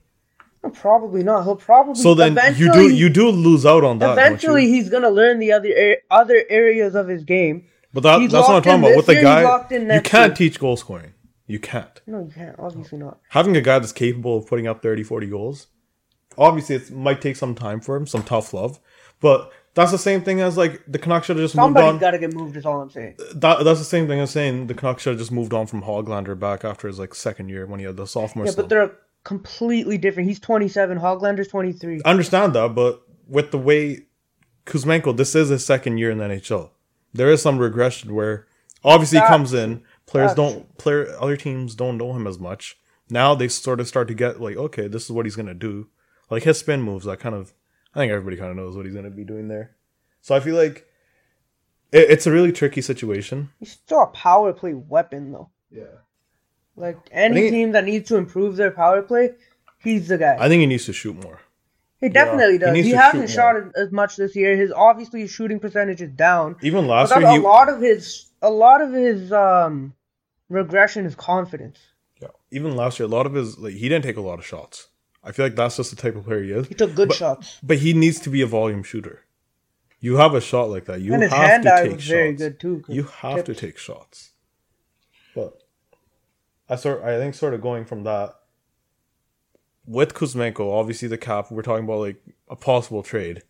[0.73, 1.43] Probably not.
[1.43, 4.11] He'll probably So then you do you do lose out on that.
[4.11, 7.65] Eventually, he's gonna learn the other other areas of his game.
[7.93, 8.97] but that, that's what I'm talking about.
[8.97, 10.49] With the guy, you can't year.
[10.49, 11.13] teach goal scoring.
[11.47, 12.01] You can't.
[12.05, 12.55] No, you can't.
[12.59, 13.19] Obviously not.
[13.29, 15.67] Having a guy that's capable of putting up 30, 40 goals,
[16.39, 18.79] obviously it might take some time for him, some tough love.
[19.19, 21.97] But that's the same thing as like the Canucks should have just moved Somebody's on.
[21.99, 22.57] got to get moved.
[22.57, 23.17] Is all I'm saying.
[23.35, 25.83] that, that's the same thing as saying the Canucks should have just moved on from
[25.83, 28.45] Hoglander back after his like second year when he had the sophomore.
[28.45, 28.69] Yeah, slump.
[28.69, 28.91] but they're
[29.23, 30.27] completely different.
[30.29, 30.97] He's 27.
[30.97, 32.01] Hoglander's 23.
[32.05, 34.05] I understand that, but with the way
[34.65, 36.71] Kuzmenko, this is his second year in the NHL.
[37.13, 38.47] There is some regression where
[38.83, 42.77] obviously he comes in, players don't player other teams don't know him as much.
[43.09, 45.89] Now they sort of start to get like, okay, this is what he's gonna do.
[46.29, 47.53] Like his spin moves, I kind of
[47.93, 49.75] I think everybody kind of knows what he's gonna be doing there.
[50.21, 50.85] So I feel like
[51.91, 53.49] it, it's a really tricky situation.
[53.59, 55.49] He's still a power play weapon, though.
[55.71, 55.83] Yeah.
[56.75, 59.31] Like any think- team that needs to improve their power play,
[59.79, 60.37] he's the guy.
[60.39, 61.39] I think he needs to shoot more.
[61.99, 62.73] he definitely he does.
[62.73, 64.55] needs He, hasn't shot as, as much this year.
[64.55, 66.55] His obviously his shooting percentage is down.
[66.61, 69.93] Even last year, a he lot of his a lot of his um
[70.47, 71.79] regression is confidence.
[72.21, 74.45] Yeah, even last year, a lot of his like he didn't take a lot of
[74.45, 74.88] shots.
[75.23, 76.67] I feel like that's just the type of player he is.
[76.67, 77.57] He took good But- shots.
[77.61, 79.25] But he needs to be a volume shooter.
[79.99, 81.01] You have a shot like that.
[81.01, 82.09] You and his have hand to eye take was shots.
[82.11, 82.79] very good too.
[82.85, 84.31] 'cause You have to take shots.
[85.35, 85.61] But
[86.69, 88.35] I sort I think sort of going from that
[89.85, 93.43] with Kuzmenko, obviously the cap, we're talking about like a possible trade.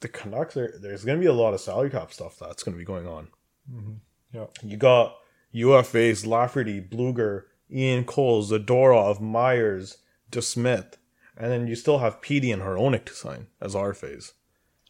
[0.00, 2.84] The Canucks are there's gonna be a lot of salary cap stuff that's gonna be
[2.84, 3.28] going on.
[3.72, 3.92] Mm-hmm.
[4.32, 4.46] Yeah.
[4.62, 5.16] You got
[5.54, 9.98] UFAs, Lafferty, Blueger, Ian Cole, Zadorov, Myers,
[10.30, 10.94] DeSmith,
[11.36, 14.32] and then you still have Petey and Hronek to sign as our phase.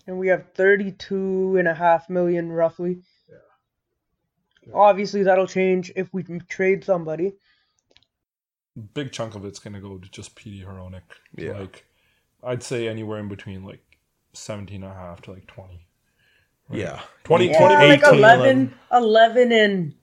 [0.07, 3.03] and we have 32 and a half million roughly.
[4.73, 7.33] Obviously, that'll change if we trade somebody.
[8.95, 11.03] Big chunk of it's gonna go to just Petey Hronek.
[11.37, 11.53] Yeah.
[11.59, 11.85] Like,
[12.43, 13.81] I'd say anywhere in between like
[14.33, 15.87] 17 and a half to like 20.
[16.73, 17.01] Yeah.
[17.25, 19.95] 20, Yeah, 20 like 18, 11, 11 and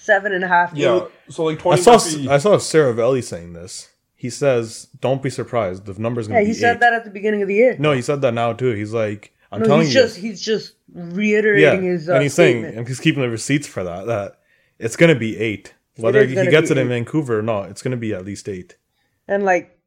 [0.00, 0.74] seven and a half.
[0.74, 0.96] Yeah.
[0.96, 1.32] eight.
[1.32, 1.80] So like 20.
[1.80, 3.90] I saw might be- I saw Seravalli saying this.
[4.26, 5.86] He says, "Don't be surprised.
[5.86, 7.76] The number's gonna Yeah, be he said eight." that at the beginning of the year.
[7.78, 8.72] No, he said that now too.
[8.72, 12.22] He's like, "I'm No, telling he's you." just he's just yeah, reiterating his uh, and
[12.24, 12.64] he's statement.
[12.72, 14.06] saying, and he's keeping the receipts for that.
[14.06, 14.40] That
[14.80, 15.74] it's gonna be eight.
[15.96, 16.88] Whether he gets it in eight.
[16.88, 18.76] Vancouver or not, it's gonna be at least eight.
[19.28, 19.78] and like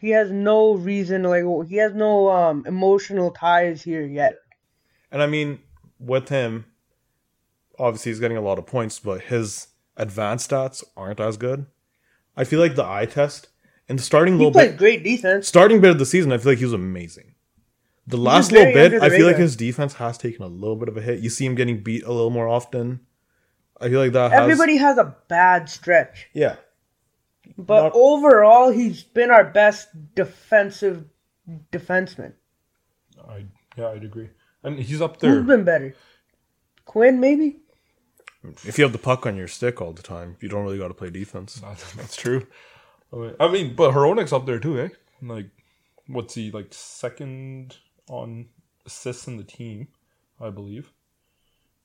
[0.00, 4.34] he has no reason like he has no um emotional ties here yet.
[5.12, 5.60] And I mean,
[5.98, 6.64] with him,
[7.78, 11.66] obviously he's getting a lot of points, but his advanced stats aren't as good.
[12.36, 13.48] I feel like the eye test
[13.90, 15.46] in the starting He little plays bit, great defense.
[15.48, 17.34] starting bit of the season, I feel like he was amazing.
[18.06, 20.96] The last little bit, I feel like his defense has taken a little bit of
[20.96, 21.20] a hit.
[21.20, 23.00] You see him getting beat a little more often.
[23.80, 26.56] I feel like that has Everybody has a bad stretch, yeah.
[27.58, 31.04] but Not- overall he's been our best defensive
[31.72, 32.32] defenseman.
[33.28, 33.44] I,
[33.76, 34.30] yeah, I'd agree.
[34.62, 35.42] And he's up Who's there.
[35.42, 35.94] been better?
[36.84, 37.58] Quinn maybe?
[38.64, 40.88] If you have the puck on your stick all the time, you don't really got
[40.88, 41.54] to play defense.
[41.56, 42.46] That's, that's true.
[43.12, 44.88] I mean, I mean, but Hronek's up there too, eh?
[45.22, 45.50] Like,
[46.06, 47.76] what's he like second
[48.08, 48.46] on
[48.86, 49.88] assists in the team,
[50.40, 50.90] I believe.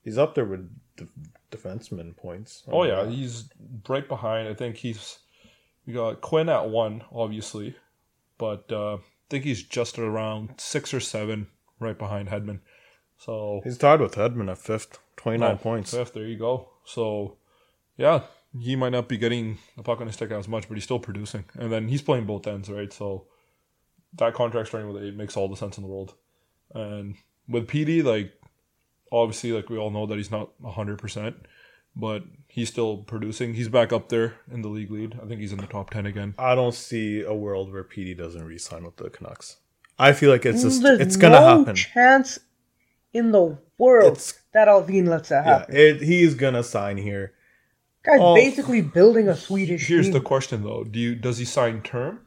[0.02, 1.08] He's up there with de-
[1.50, 2.62] defenseman points.
[2.68, 3.48] Oh yeah, he's
[3.88, 4.48] right behind.
[4.48, 5.18] I think he's
[5.86, 7.74] we got Quinn at one, obviously,
[8.38, 11.48] but uh, I think he's just around six or seven,
[11.80, 12.60] right behind Hedman.
[13.18, 15.90] So He's tied with Hedman at fifth, 29 Oh, points.
[15.94, 16.68] Fifth, there you go.
[16.84, 17.36] So,
[17.96, 18.22] yeah,
[18.60, 20.98] he might not be getting the puck on his stick as much, but he's still
[20.98, 21.44] producing.
[21.58, 22.92] And then he's playing both ends, right?
[22.92, 23.26] So
[24.14, 26.14] that contract starting with eight makes all the sense in the world.
[26.74, 27.16] And
[27.48, 28.32] with Petey, like
[29.12, 31.36] obviously, like we all know that he's not hundred percent,
[31.94, 33.54] but he's still producing.
[33.54, 35.18] He's back up there in the league lead.
[35.22, 36.34] I think he's in the top ten again.
[36.38, 39.56] I don't see a world where Petey doesn't re-sign with the Canucks.
[39.98, 41.74] I feel like it's just There's it's gonna no happen.
[41.74, 42.38] chance
[43.14, 45.76] in the world It's- that Allvin lets that Yeah, happen.
[45.76, 47.32] it, he's gonna sign here.
[48.06, 48.34] Guy's Oh.
[48.34, 50.12] basically building a Swedish Here's team.
[50.14, 52.20] the question though: Do you does he sign term,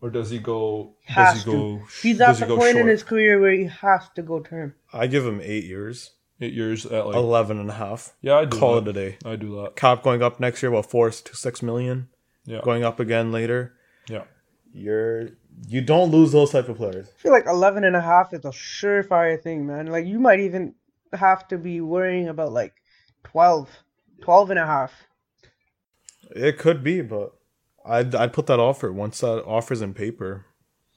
[0.00, 0.96] or does he go?
[1.06, 1.56] has does he to.
[1.56, 1.82] go?
[2.02, 4.40] He's does at he the go point in his career where he has to go
[4.40, 4.74] term.
[4.92, 8.14] I give him eight years, eight years at like 11 and a half.
[8.22, 8.36] yeah.
[8.38, 8.88] I do Call that.
[8.88, 9.18] it a day.
[9.24, 9.76] I do that.
[9.76, 12.08] Cap going up next year, about four to six million.
[12.44, 12.60] Yeah.
[12.62, 13.72] Going up again later.
[14.08, 14.24] Yeah.
[14.72, 15.28] You're
[15.68, 17.06] you don't lose those type of players.
[17.06, 19.86] I feel like 11 and a half is a surefire thing, man.
[19.86, 20.74] Like, you might even
[21.12, 22.74] have to be worrying about, like,
[23.22, 23.70] 12,
[24.22, 24.92] 12 and a half.
[26.34, 27.32] It could be, but
[27.84, 30.46] I'd I'd put that offer once that offer's in paper.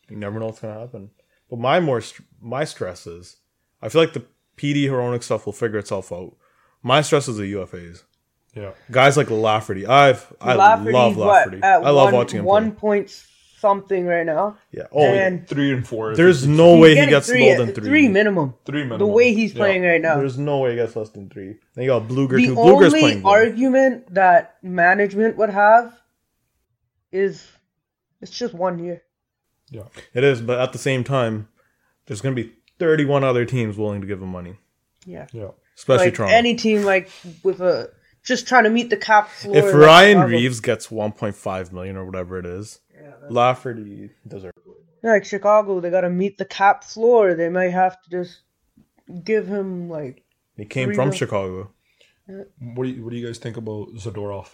[0.09, 1.11] You never know what's gonna happen.
[1.49, 3.37] But my more st- my stress is,
[3.81, 4.25] I feel like the
[4.55, 6.35] Petey Hronek stuff will figure itself out.
[6.81, 8.03] My stress is the UFAs.
[8.55, 8.71] Yeah.
[8.89, 11.57] Guys like Lafferty, I've I Lafferty's love Lafferty.
[11.61, 13.23] at I love one, watching him One point
[13.59, 14.57] something right now.
[14.71, 14.83] Yeah.
[14.91, 16.15] Oh, and Three and four.
[16.15, 17.85] there's Three- no he's way he gets three, more than uh, three.
[17.85, 18.53] Three minimum.
[18.65, 18.99] three minimum.
[18.99, 19.57] The way he's Yeah.
[19.57, 20.17] playing right now.
[20.17, 21.55] There's no way he gets less than three.
[21.75, 22.55] Then you got Blueger the too.
[22.55, 23.21] Blueger's only playing.
[23.23, 23.33] well.
[23.33, 25.93] argument that management would have
[27.11, 27.45] is
[28.21, 29.01] it's just one year.
[29.69, 29.83] Yeah.
[30.13, 31.49] It is, but at the same time,
[32.05, 34.55] there's gonna be 31 other teams willing to give him money,
[35.05, 35.27] Yeah.
[35.31, 35.49] Yeah.
[35.75, 36.35] especially like Toronto.
[36.35, 37.09] any team like
[37.43, 37.89] with a
[38.23, 39.55] just trying to meet the cap floor.
[39.55, 42.79] if Ryan Reaves gets 1.5 million or whatever it is,
[43.29, 44.53] Lafferty deserves.
[45.03, 45.07] it.
[45.07, 47.33] like Chicago, they gotta meet the cap floor.
[47.35, 48.41] They might have to just
[49.23, 50.23] give him like
[50.55, 51.17] He came Three from mil.
[51.17, 51.71] Chicago.
[52.27, 54.49] What do you What do you guys think about Zadorov?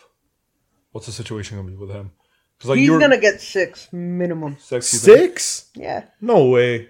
[0.92, 2.12] What's the situation gonna be with him?
[2.58, 4.58] Because like he's you're gonna get six minimum.
[4.60, 4.88] six.
[4.88, 5.72] Six?
[5.76, 6.90] Yeah, No way.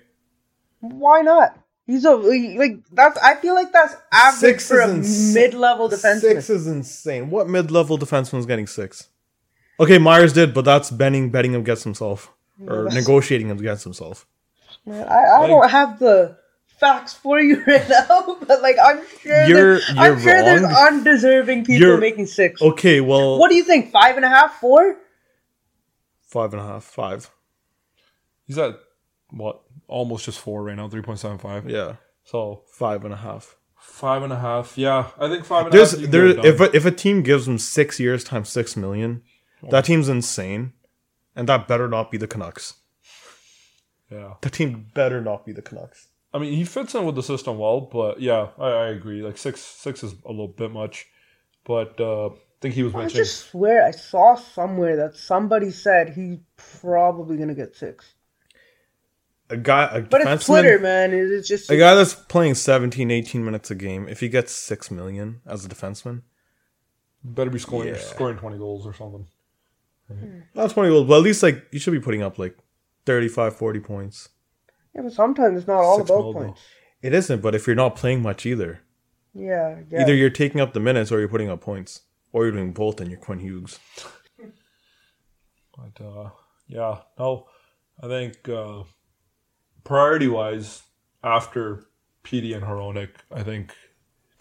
[0.81, 1.57] why not?
[1.85, 3.17] He's a like that's.
[3.19, 6.19] I feel like that's average Six for a ins- mid-level defenseman.
[6.21, 7.29] Six is insane.
[7.29, 9.09] What mid-level defenseman's getting six?
[9.79, 12.31] Okay, Myers did, but that's betting betting him against himself
[12.67, 14.25] or negotiating him against himself.
[14.86, 16.38] Man, I, I Like- don't have the
[16.79, 20.63] facts for you right now, but like I'm sure You're- there's, I'm you're sure there's
[20.63, 22.62] undeserving people You're- making six.
[22.62, 23.91] Okay, well, What do you think?
[23.91, 24.97] Five and a half, four?
[26.21, 27.29] five and a half, five.
[28.45, 28.79] He's at
[29.29, 29.62] what?
[29.88, 30.89] Almost just four right now.
[30.89, 31.69] Three point seven five.
[31.69, 33.55] Yeah, So five and a half.
[33.77, 34.77] five and a half.
[34.77, 35.89] Yeah, I think five and a half.
[35.91, 36.45] There's you can there get it done.
[36.45, 39.21] if a, if a team gives him six years times six million,
[39.71, 40.73] that team's insane,
[41.36, 42.76] and that better not be the Canucks.
[44.12, 44.34] yeah.
[44.41, 46.08] That team better not be the Canucks.
[46.34, 49.21] I mean, he fits in with the system well, but yeah, I, I agree.
[49.21, 51.06] Like six, six is a little bit much,
[51.63, 53.19] but uh, I think he was Mentioned.
[53.19, 56.39] I just swear I saw somewhere that somebody said he's
[56.82, 58.13] probably gonna get six.
[59.49, 61.13] A guy, a But it's Twitter, man.
[61.13, 64.89] It's just A guy that's playing 17, 18 minutes a game, if he gets six
[64.89, 66.23] million as a defenseman,
[67.23, 67.99] better be scoring Yeah.
[67.99, 69.28] scoring twenty goals or something.
[70.53, 72.57] Not 20 goals, but at least like you should be putting up like
[73.05, 74.29] 35, 40 points.
[74.95, 76.39] yeah, but sometimes it's not all Six about mil, though.
[76.39, 76.61] points.
[77.01, 78.81] It isn't, but if you're not playing much either,
[79.33, 80.01] Yeah, yeah.
[80.01, 83.01] either you're taking up the minutes or you're putting up points, or you're doing both
[83.01, 83.79] and you're Quinn Hughes.
[85.75, 86.29] But uh,
[86.67, 87.47] yeah, no,
[88.01, 88.83] I think uh,
[89.83, 90.83] priority wise,
[91.23, 91.85] after
[92.23, 93.73] Petey and Hronek, I think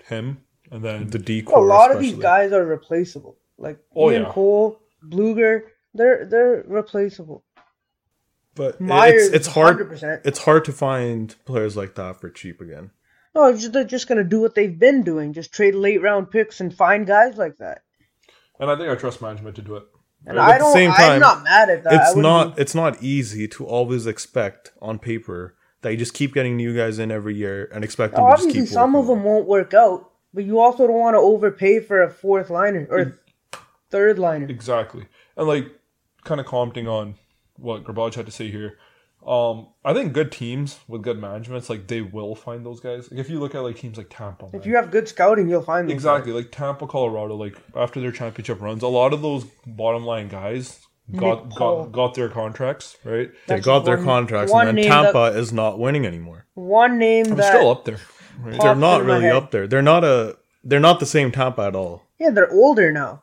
[0.04, 1.64] him and then The a decor.
[1.64, 3.38] lot of these guys are replaceable.
[3.58, 4.28] Like Oh, Ian yeah.
[4.32, 5.62] Cole, Blueger,
[5.94, 7.44] they're they're replaceable.
[8.54, 9.78] but Myers, it's it's hard.
[9.78, 10.20] 100%.
[10.24, 12.90] It's hard to find players like that for cheap again.
[13.34, 16.72] No, they're just gonna do what they've been doing, just trade late round picks and
[16.74, 17.82] find guys like that.
[18.60, 19.84] and I think I trust management to do it.
[20.26, 20.72] And But at I the don't.
[20.72, 21.94] same I'm time, not mad at that.
[21.94, 26.32] It's wouldn't be- It's not easy to always expect on paper that you just keep
[26.32, 28.70] getting new guys in every year and expect them to just obviously keep.
[28.72, 32.08] some of them won't work out, but you also don't want to overpay for a
[32.10, 33.18] fourth liner or
[33.92, 34.46] third liner.
[34.46, 35.06] Exactly.
[35.36, 35.66] And like
[36.24, 37.14] kind of commenting on
[37.56, 38.78] what Garbage had to say here.
[39.24, 43.08] Um, I think good teams with good managements, like they will find those guys.
[43.08, 44.62] Like if you look at like teams like Tampa, If man.
[44.64, 45.94] you have good scouting, you'll find them.
[45.94, 50.26] exactly like Tampa, Colorado, like after their championship runs, a lot of those bottom line
[50.26, 50.80] guys
[51.16, 53.30] got Nick got got their contracts right.
[53.46, 56.46] They That's got their one- contracts, one and then Tampa is not winning anymore.
[56.54, 58.00] One name I'm that still up there.
[58.40, 58.60] Right?
[58.60, 59.68] They're not really up there.
[59.68, 60.36] They're not a.
[60.64, 62.02] They're not the same Tampa at all.
[62.18, 63.22] yeah, they're older now.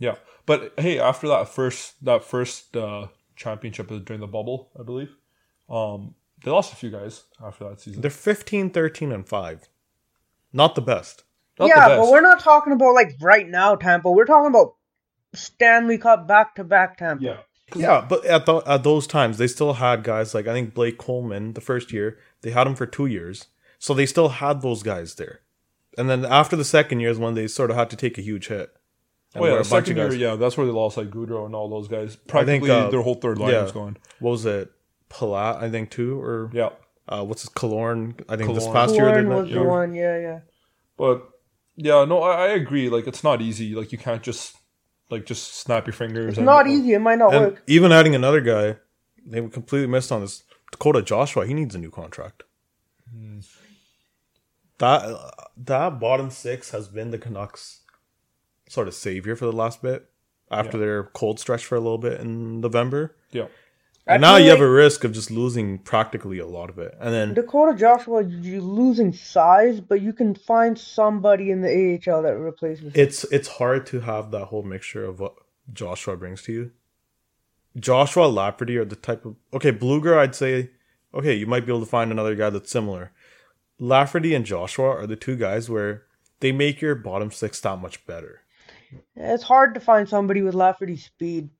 [0.00, 5.14] Yeah, but hey, after that first that first uh, championship during the bubble, I believe,
[5.68, 8.00] um, They lost a few guys after that season.
[8.00, 9.68] They're 15, 13, and 5.
[10.52, 11.22] Not the best.
[11.58, 14.10] Not the yeah, but we're not talking about like right now Tampa.
[14.10, 14.74] We're talking about
[15.34, 17.22] Stanley Cup back to back Tampa.
[17.22, 17.36] yeah.
[17.76, 20.98] Yeah, but at the, at those times, they still had guys like I think Blake
[20.98, 22.18] Coleman the first year.
[22.40, 23.46] They had him for two years,
[23.78, 25.42] so they still had those guys there.
[25.96, 28.22] And then after the second year is when they sort of had to take a
[28.22, 28.70] huge hit.
[29.34, 31.54] And Oh yeah, the a second year, yeah, that's where they lost like Goodrow and
[31.54, 32.18] all those guys.
[32.32, 33.62] I think, uh, their whole third line yeah.
[33.62, 33.96] was gone.
[34.18, 34.72] What was it?
[35.08, 36.70] Palat, I think too, or Yeah,
[37.08, 38.24] uh, what's his Killorn?
[38.28, 38.72] I think this Killorn.
[38.72, 39.54] past year they Warren did was that.
[39.54, 39.94] the one.
[39.94, 40.40] Yeah, yeah.
[40.96, 41.28] but
[41.76, 42.88] yeah, no, I, I agree.
[42.88, 43.74] Like it's not easy.
[43.74, 44.56] Like you can't just
[45.10, 46.30] like just snap your fingers.
[46.30, 46.92] It's and, not easy.
[46.92, 47.62] It might not And work.
[47.66, 48.76] even adding another guy,
[49.26, 50.44] they completely missed on this.
[50.70, 52.44] Dakota Joshua, he needs a new contract.
[53.12, 53.40] Hmm.
[54.78, 57.79] That that bottom six has been the Canucks'
[58.70, 60.08] sort of savior for the last bit
[60.50, 60.84] after Yeah.
[60.84, 63.16] their cold stretch for a little bit in November.
[63.32, 63.46] Yeah,
[64.06, 66.78] I And now feel you have a risk of just losing practically a lot of
[66.78, 66.96] it.
[67.00, 71.68] And then Dakota Joshua, you're losing size, but you can find somebody in the
[72.08, 72.84] AHL that replaces.
[72.86, 72.92] him.
[72.94, 75.34] it's it's hard to have that whole mixture of what
[75.72, 76.70] Joshua brings to you.
[77.78, 80.16] Joshua Lafferty are the type of okay Blueger.
[80.18, 80.70] I'd say
[81.14, 83.12] okay, you might be able to find another guy that's similar.
[83.80, 86.04] Lafferty and Joshua are the two guys where
[86.40, 88.39] they make your bottom six that much better.
[89.16, 91.50] It's hard to find somebody with Lafferty's speed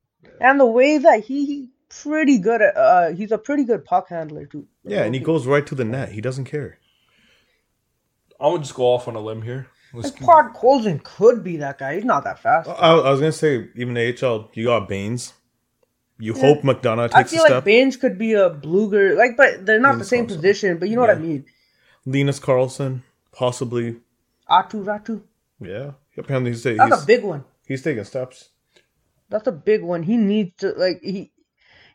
[0.41, 2.77] and the way that he, he pretty good at.
[2.77, 4.67] Uh, he's a pretty good puck handler too.
[4.85, 6.13] Yeah, and he goes right to the net.
[6.13, 6.79] He doesn't care.
[8.41, 9.67] I'm gonna just go off on a limb here.
[9.93, 11.97] Let's, Like Quad Colson could be that guy.
[11.97, 12.69] He's not that fast.
[12.69, 15.35] I, I was gonna say even the AHL, you got Baines.
[16.19, 17.65] You hope McDonough I takes a feel like.
[17.65, 20.29] Baines could be a Blueger, like, but they're not Linus the same Karlsson.
[20.37, 20.79] position.
[20.79, 21.47] But you know what I mean.
[22.05, 23.97] Linus Karlsson, possibly.
[24.49, 25.23] Aatu Räty.
[25.61, 27.45] Yeah, apparently he's, he's, That's a big one.
[27.67, 28.51] he's taking steps.
[29.29, 30.03] That's a big one.
[30.03, 31.33] He needs to like he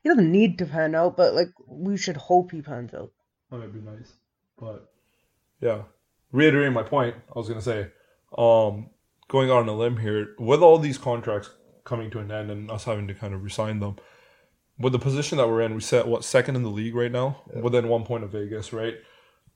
[0.03, 3.11] he doesn't need to pan out, but like we should hope he pans out.
[3.51, 4.13] That would be nice,
[4.59, 4.89] but
[5.61, 5.83] yeah.
[6.31, 7.87] Reiterating my point, I was gonna say,
[8.37, 8.89] um,
[9.27, 11.49] going out on a limb here with all these contracts
[11.83, 13.95] coming to an end and us having to kind of resign them.
[14.77, 17.41] With the position that we're in, we set what second in the league right now,
[17.61, 18.95] within one point of Vegas, right?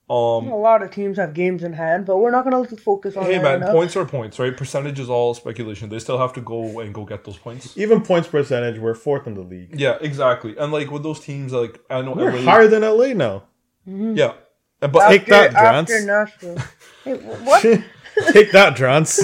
[0.10, 3.26] Um, A lot of teams have games in hand, but we're not gonna focus on
[3.26, 3.72] Hey that man, right now.
[3.74, 4.58] points are points, right?
[4.58, 5.88] Percentage is all speculation.
[5.90, 7.78] They still have to go and go get those points.
[7.78, 9.80] Even points percentage, we're fourth in the league.
[9.80, 10.58] Yeah, exactly.
[10.58, 13.44] And like with those teams, like I know We're LA, higher than LA now.
[13.86, 14.34] yeah,
[14.82, 15.82] And- but Take that, Drance.
[15.92, 16.58] after Nashville.
[17.04, 17.62] hey, what?
[18.32, 19.20] Take that, Drance.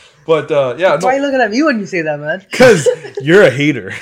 [0.26, 2.44] but uh, yeah, Why are you no, looking at me when you say that, man?
[2.50, 2.88] Because
[3.22, 3.92] you're a hater.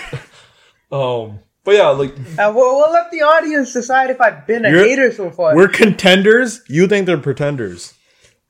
[0.91, 4.71] um, but yeah, like Uh, we'll, we'll let the audience decide if I've been a
[4.71, 5.55] You're- hater so far.
[5.55, 6.63] We're contenders.
[6.69, 7.95] You think they're pretenders.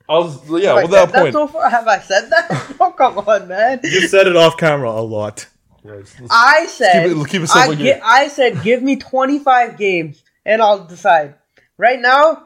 [0.09, 1.70] I was, yeah, Have I with that point, so far?
[1.70, 2.75] Have I said that?
[2.81, 3.81] oh, come on, man.
[3.83, 5.46] You said it off camera a lot.
[5.87, 8.96] Guys, let's- I said, keep it- keep it I, simple gi- I said, give me
[8.96, 11.35] 25 games and I'll decide.
[11.79, 12.44] Right now,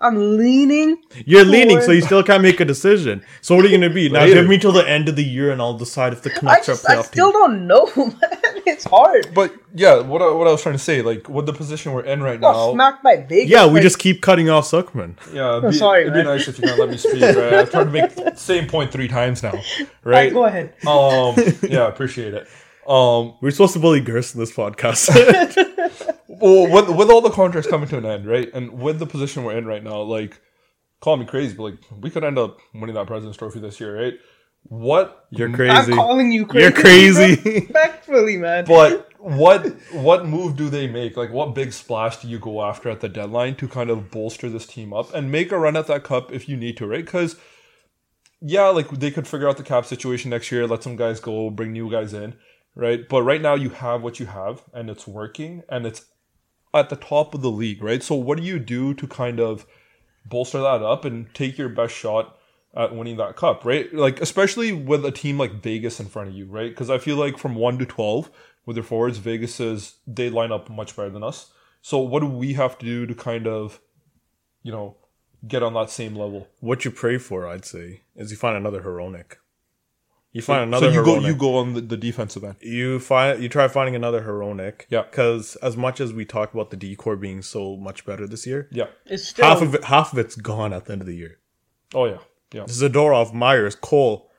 [0.00, 1.02] I'm leaning.
[1.26, 3.24] You're leaning, so you still can't make a decision.
[3.40, 4.08] So what are you going to be?
[4.08, 6.38] Now give me till the end of the year, and I'll decide if the I
[6.38, 7.40] Canucks just, are I playoff still team.
[7.40, 8.12] don't know, man.
[8.66, 9.34] It's hard.
[9.34, 12.04] but yeah, what I, what I was trying to say, like with the position we're
[12.04, 13.50] in right now, smacked by Vegas.
[13.50, 15.16] Yeah, we like, just keep cutting off Suckman.
[15.32, 17.20] yeah, it'd be, sorry, it'd be nice if you can let me speak.
[17.20, 20.32] Right, I've tried to make the same point three times now, Alright, right?
[20.32, 20.74] go ahead.
[20.86, 21.34] Um,
[21.68, 22.46] yeah, appreciate it.
[22.86, 25.08] Um, We're supposed to bully Gerst in this podcast.
[26.40, 29.44] Well, with with all the contracts coming to an end, right, and with the position
[29.44, 30.40] we're in right now, like,
[31.00, 34.00] call me crazy, but like, we could end up winning that President's Trophy this year,
[34.00, 34.14] right?
[34.64, 35.70] What You're crazy?
[35.70, 35.96] I'm crazy.
[35.96, 36.62] calling you crazy.
[36.62, 37.42] You're crazy.
[37.60, 38.64] Respectfully, man.
[38.66, 41.16] But what what move do they make?
[41.16, 44.50] Like, what big splash do you go after at the deadline to kind of bolster
[44.50, 47.04] this team up and make a run at that cup if you need to, right?
[47.04, 47.36] Because
[48.40, 51.50] yeah, like they could figure out the cap situation next year, let some guys go,
[51.50, 52.36] bring new guys in,
[52.76, 53.08] right?
[53.08, 56.04] But right now you have what you have, and it's working, and it's
[56.74, 58.02] at the top of the league, right?
[58.02, 59.66] So what do you do to kind of
[60.26, 62.36] bolster that up and take your best shot
[62.76, 63.92] at winning that cup, right?
[63.92, 66.70] Like especially with a team like Vegas in front of you, right?
[66.70, 68.30] Because I feel like from one to twelve
[68.66, 71.50] with their forwards, Vegas is they line up much better than us.
[71.80, 73.80] So what do we have to do to kind of,
[74.62, 74.96] you know,
[75.46, 76.48] get on that same level?
[76.60, 79.36] what you pray for, I'd say, is you find another Hronek.
[80.38, 81.20] You find another so you Hronek.
[81.22, 82.56] go you go on the, the defensive end.
[82.60, 84.82] you find you try finding another Hronek.
[84.88, 85.02] Yeah.
[85.02, 88.68] Because as much as we talk about the decor being so much better this year,
[88.70, 88.86] Yeah.
[89.06, 91.38] It's still half of it half of it's gone at the end of the year.
[91.94, 92.18] Oh yeah.
[92.52, 92.64] Yeah.
[92.64, 94.30] Zadorov, Myers, Cole,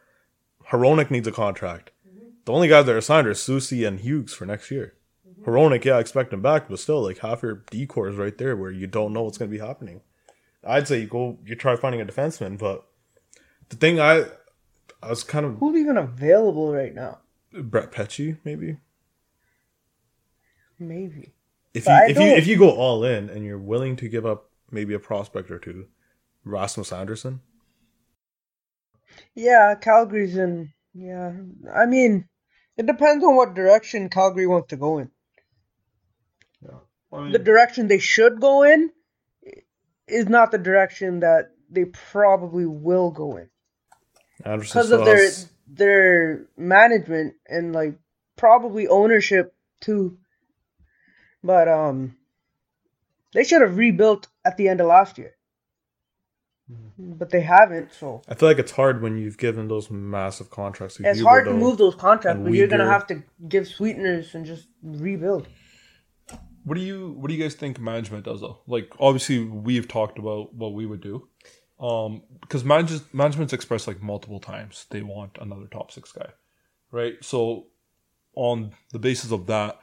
[0.72, 1.92] Hronek needs a contract.
[2.08, 2.28] Mm-hmm.
[2.46, 4.94] The only guys that are signed are Soucy and Hughes for next year.
[5.28, 5.50] Mm-hmm.
[5.50, 8.56] Hronek, yeah, I expect him back, but still, like half your decor is right there
[8.56, 10.02] where you don't know what's going to be happening.
[10.66, 12.84] I'd say you go, you try finding a defenseman, but
[13.70, 14.26] the thing I,
[15.02, 17.20] I was kind of who's even available right now?
[17.54, 18.78] Brett Pesce, maybe.
[20.78, 21.34] Maybe.
[21.74, 23.96] if But you I if you don't- if you go all in and you're willing
[23.98, 25.88] to give up maybe a prospect or two,
[26.44, 27.42] Rasmus Andersson.
[29.34, 30.72] Yeah, Calgary's in.
[30.94, 31.34] Yeah,
[31.74, 32.28] I mean,
[32.78, 35.12] it depends on what direction Calgary wants to go in.
[37.12, 38.92] I mean, The direction they should go in
[40.08, 43.50] is not the direction that they probably will go in Andersson
[44.44, 45.30] because of their
[45.68, 47.96] their management and like
[48.36, 50.18] probably ownership too.
[51.44, 52.18] But um,
[53.34, 55.36] they should have rebuilt at the end of last year,
[56.98, 57.94] but they haven't.
[57.94, 60.98] So I feel like it's hard when you've given those massive contracts.
[60.98, 61.60] to it's hard to Huberdeau.
[61.60, 65.48] move those contracts, and but you're gonna have to give sweeteners and just rebuild.
[66.64, 68.60] what do you what do you guys think management does though?
[68.68, 71.28] Like obviously we've talked about what we would do.
[71.80, 76.30] Um because manage, management's expressed like multiple times they want another top 6 guy.
[76.92, 77.16] Right?
[77.24, 77.68] So
[78.36, 79.80] on the basis of that,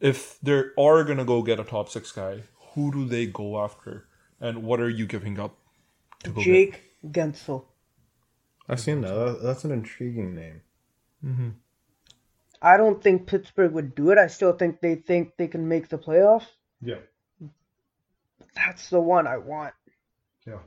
[0.00, 2.42] if they are going to go get a top 6 guy,
[2.74, 4.06] who do they go after?
[4.40, 5.56] And what are you giving up
[6.24, 6.44] to go get?
[6.44, 7.64] Jake Guentzel.
[8.68, 9.12] I've seen that.
[9.14, 10.60] That- That's an intriguing name.
[11.24, 11.48] Mm-hmm.
[12.60, 14.18] I don't think Pittsburgh would do it.
[14.18, 16.46] I still think they think they can make the playoffs.
[16.80, 16.98] Yeah.
[18.54, 19.74] That's the one I want.
[20.46, 20.58] Yeah.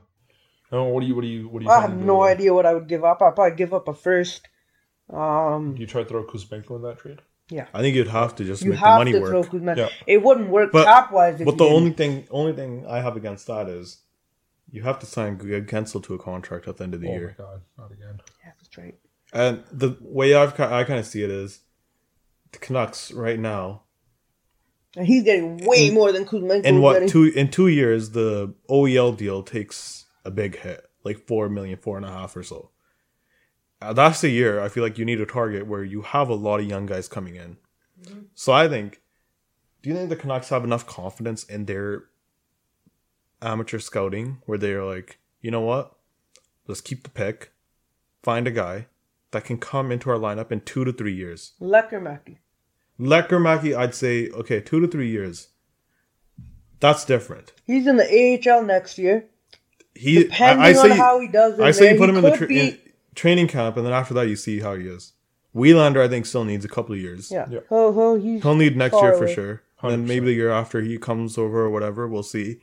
[0.72, 2.22] Oh, what do you what do you what do you I have no do?
[2.22, 3.20] idea what I would give up.
[3.22, 4.48] I'd probably give up a first.
[5.10, 7.20] Um, Do you try to throw Kuzmenko in that trade?
[7.50, 9.30] Yeah, I think you'd have to just you make the have money to work.
[9.30, 9.74] throw Kuzma.
[9.76, 9.88] Yeah.
[10.06, 11.38] It wouldn't work But- cap wise.
[11.44, 13.98] But the only thing, only thing I have against that is
[14.70, 17.12] you have to sign Greg Guentzel to a contract at the end of the oh
[17.12, 17.36] year.
[17.38, 18.20] my god, not again.
[18.42, 18.94] yeah, that's right.
[19.34, 21.60] And the way I've ki- I kind of see it is
[22.52, 23.82] the Canucks right now.
[24.96, 26.64] And he's getting way In- more than Kuzmenko.
[26.64, 27.08] In what getting.
[27.10, 31.96] two in two years the OEL deal takes a big hit, like four million, four
[31.96, 32.70] and a half or so.
[33.80, 36.34] Uh, that's the year I feel like you need a target where you have a
[36.34, 37.56] lot of young guys coming in.
[38.34, 39.00] So I think,
[39.80, 42.04] do you think the Canucks have enough confidence in their
[43.40, 45.96] amateur scouting where they're like, you know what,
[46.66, 47.52] let's keep the pick,
[48.22, 48.86] find a guy
[49.32, 51.52] that can come into our lineup in two to three years.
[51.60, 52.38] Lekkerimäki.
[52.98, 55.48] Lekkerimäki, I'd say okay, two to three years.
[56.80, 57.52] That's different.
[57.64, 59.26] He's in the AHL next year.
[59.94, 62.08] He, Depending I, I say, on how he does in I say there, you put
[62.08, 62.78] him in the tra- be- in
[63.14, 65.12] training camp, and then after that, you see how he is.
[65.54, 67.30] Willander, I think, still needs a couple of years.
[67.30, 67.46] Yeah.
[67.50, 67.60] Yeah.
[67.70, 69.34] Oh, oh, he's He'll need next year for away.
[69.34, 69.62] sure.
[69.82, 72.60] And then maybe the year after he comes over or whatever, we'll see.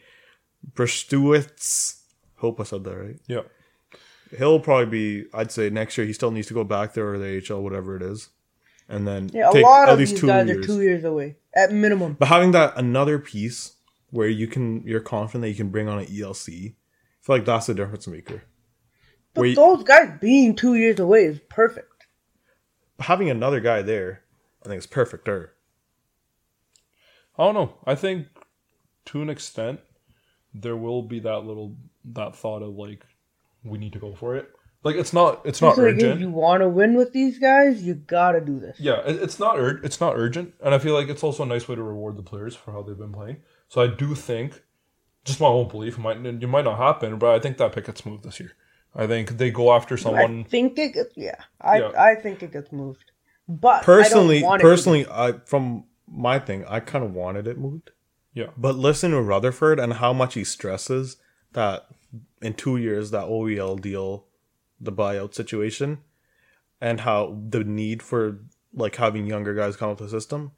[0.73, 1.99] Brzustewicz,
[2.37, 3.19] hope I said that right.
[3.27, 3.41] Yeah.
[4.37, 7.17] He'll probably be, I'd say next year he still needs to go back there or
[7.17, 8.29] the AHL, whatever it is,
[8.87, 10.63] and then Yeah, a take lot at of least these two guys years.
[10.63, 12.15] are two years away at minimum.
[12.19, 13.73] But having that another piece
[14.11, 16.73] where you can, you're confident that you can bring on an ELC, I
[17.29, 18.41] feel like that's the difference maker.
[19.35, 21.85] But Where you- those guys being two years away is perfect.
[23.01, 24.23] having another guy there,
[24.65, 25.53] I think is perfect there.
[27.37, 27.73] I don't know.
[27.85, 28.27] I think
[29.05, 29.79] to an extent
[30.53, 33.05] there will be that little that thought of like
[33.63, 34.49] we need to go for it.
[34.83, 36.19] Like it's not it's not It's like if urgent.
[36.19, 38.77] you want to win with these guys, you gotta do this.
[38.79, 41.45] Yeah, it, it's not ur- it's not urgent, and I feel like it's also a
[41.45, 43.37] nice way to reward the players for how they've been playing.
[43.69, 44.61] So I do think,
[45.29, 47.85] just my own belief, it might it might not happen, but I think that pick
[47.85, 48.51] gets moved this year.
[48.95, 50.41] I think they go after someone.
[50.41, 51.43] I think it gets yeah.
[51.61, 51.91] I Yeah.
[51.97, 53.11] I think it gets moved.
[53.47, 57.47] But Personally, I don't want it personally, I from my thing, I kind of wanted
[57.47, 57.91] it moved.
[58.33, 58.49] Yeah.
[58.57, 61.17] But listen to Rutherford and how much he stresses
[61.53, 61.87] that
[62.41, 64.25] in two years that OEL deal,
[64.79, 65.99] the buyout situation,
[66.79, 68.39] and how the need for
[68.73, 70.51] like having younger guys come up the system.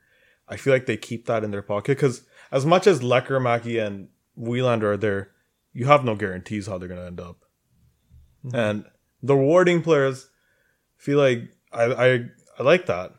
[0.47, 4.09] I feel like they keep that in their pocket because as much as Lekkerimäki, and
[4.37, 5.31] Willander are there,
[5.73, 7.45] you have no guarantees how they're gonna end up.
[8.45, 8.55] Mm-hmm.
[8.55, 8.85] And
[9.21, 10.29] the rewarding players
[10.97, 12.25] feel like I, I
[12.59, 13.13] I like that.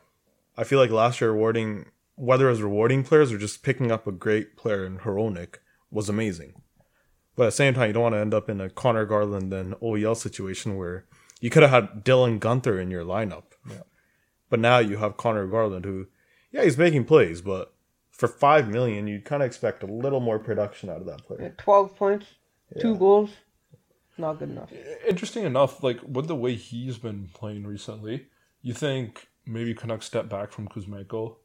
[0.57, 1.85] I feel like last year rewarding
[2.15, 5.55] whether it was rewarding players or just picking up a great player in Hronek
[5.89, 6.53] was amazing.
[7.35, 9.51] But at the same time, you don't want to end up in a Conor Garland
[9.51, 11.05] and OEL situation where
[11.41, 13.43] you could have had Dylan Guenther in your lineup.
[13.67, 13.81] Yeah.
[14.49, 16.07] But now you have Conor Garland who,
[16.51, 17.72] yeah, he's making plays, but
[18.23, 21.41] for five million, you'd kind of expect a little more production out of that player.
[21.41, 22.25] Yeah, Twelve points,
[22.79, 23.31] two goals,
[24.17, 24.71] not good enough.
[25.05, 28.27] Interesting enough, like with the way he's been playing recently,
[28.61, 31.35] you think maybe Canucks step back from Kuzmenko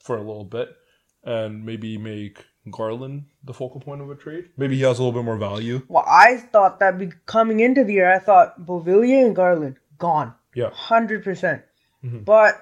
[0.00, 0.76] for a little bit
[1.24, 4.50] and maybe make Garland the focal point of a trade.
[4.56, 5.82] Maybe he has a little bit more value.
[5.88, 10.34] Well, I thought that be coming into the year, I thought Beauvillier and Garland gone,
[10.54, 11.62] Yeah, hundred percent.
[12.04, 12.24] Mhm.
[12.24, 12.54] But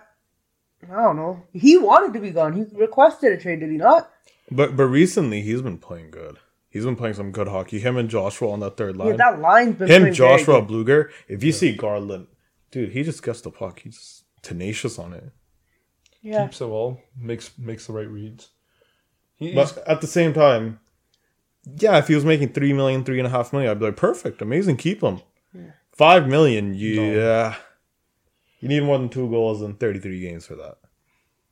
[0.91, 1.43] I don't know.
[1.53, 2.53] He wanted to be gone.
[2.55, 4.11] He requested a trade, did he not?
[4.51, 6.39] But but recently he's been playing good.
[6.69, 7.79] He's been playing some good hockey.
[7.81, 9.09] Him and Joshua on that third line.
[9.09, 10.69] Yeah, that line's been Him, playing very Joshua good.
[10.87, 11.11] Blueger.
[11.29, 12.27] If you see Garland,
[12.71, 13.81] dude, he just gets the puck.
[13.81, 15.25] He's tenacious on it.
[16.23, 18.51] Yeah, keeps it well, makes makes the right reads.
[19.37, 20.81] He- But at the same time,
[21.79, 23.97] yeah, if he was making three million, three and a half million, I'd be like,
[23.97, 25.21] perfect, amazing, keep him.
[25.93, 27.57] Five million, yeah.
[28.61, 30.79] You need more than two goals in 33 games for that.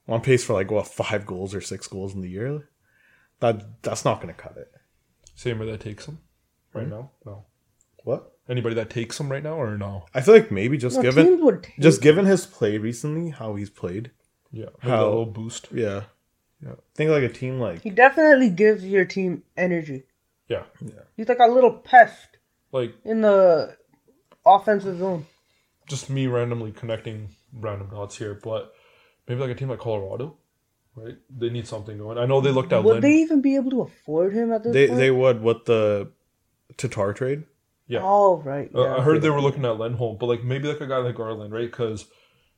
[0.08, 2.68] On pace for like what five goals or six goals in the year.
[3.40, 4.72] That that's not going to cut it.
[5.34, 6.18] same way that takes him
[6.72, 6.90] right hmm?
[6.90, 7.10] now.
[7.24, 7.46] No.
[8.04, 8.32] What?
[8.48, 10.04] Anybody that takes him right now or no?
[10.14, 13.54] I feel like maybe just No, given teams would just given his play recently, how
[13.54, 14.10] he's played.
[14.52, 14.66] Yeah.
[14.80, 15.68] How- a little boost.
[15.72, 16.04] Yeah.
[16.62, 16.74] Yeah.
[16.94, 20.04] Think like a team like He definitely gives your team energy.
[20.48, 20.64] Yeah.
[20.80, 21.02] Yeah.
[21.16, 22.38] He's like a little pest
[22.72, 23.76] Like in the
[24.44, 25.26] offensive zone.
[25.86, 28.72] Just me randomly connecting random dots here, but
[29.28, 30.36] maybe like a team like Colorado,
[30.94, 31.16] right?
[31.30, 32.18] They need something going.
[32.18, 33.02] I know they looked at Would Lin.
[33.02, 34.98] they even be able to afford him at this they point?
[34.98, 36.10] they would with the
[36.76, 37.44] Tatar trade.
[37.86, 38.00] yeah.
[38.02, 38.70] Oh right.
[38.74, 41.16] Uh, I heard they were looking at Lindholm, but like maybe like a guy like
[41.16, 41.70] Garland, right?
[41.70, 42.06] Because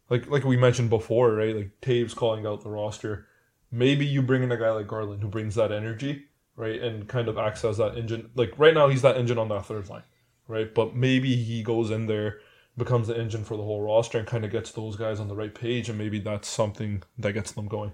[0.08, 1.54] like like we mentioned before, right?
[1.56, 3.26] Like Toews calling out the roster.
[3.72, 7.28] Maybe you bring in a guy like Garland who brings that energy, right, and kind
[7.28, 8.30] of acts as that engine.
[8.36, 10.04] Like right now, he's that engine on that third line,
[10.46, 10.72] right?
[10.72, 12.38] But maybe he goes in there,
[12.76, 15.34] becomes the engine for the whole roster, and kind of gets those guys on the
[15.36, 17.92] right page, and maybe that's something that gets them going,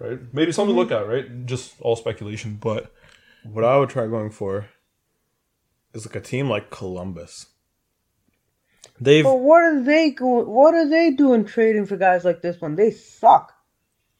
[0.00, 0.18] right?
[0.32, 1.10] Maybe something to look mm-hmm.
[1.10, 1.46] at, right?
[1.46, 2.92] Just all speculation, but
[3.44, 4.66] What I would try going for
[5.92, 7.46] is like a team like Columbus.
[9.00, 10.46] They've But what are they going?
[10.46, 12.76] What are they doing trading for guys like this one?
[12.76, 13.52] They suck.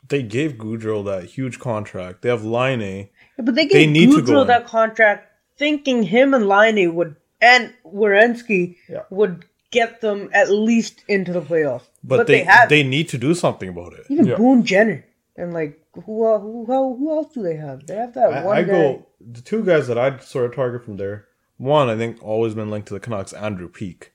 [0.08, 2.22] they gave Gaudreau that huge contract.
[2.22, 3.04] They have Line Yeah,
[3.38, 7.16] but they They gave need to go Gaudreau that contract, thinking him and Laine would
[7.40, 9.02] and Werenski Yeah.
[9.10, 9.44] would
[9.74, 11.88] get them at least into the playoffs.
[12.02, 14.04] but, they have they need to do something about it.
[14.08, 14.36] even Yeah.
[14.36, 15.04] Boone Jenner
[15.36, 15.72] and like
[16.06, 17.86] who el- who who, who else do they have?
[17.86, 18.72] They have that I, one I guy.
[18.72, 21.26] go the two guys that I'd sort of target from there.
[21.56, 23.32] One, I think, always been linked to the Canucks.
[23.32, 24.08] Andrew Peeke,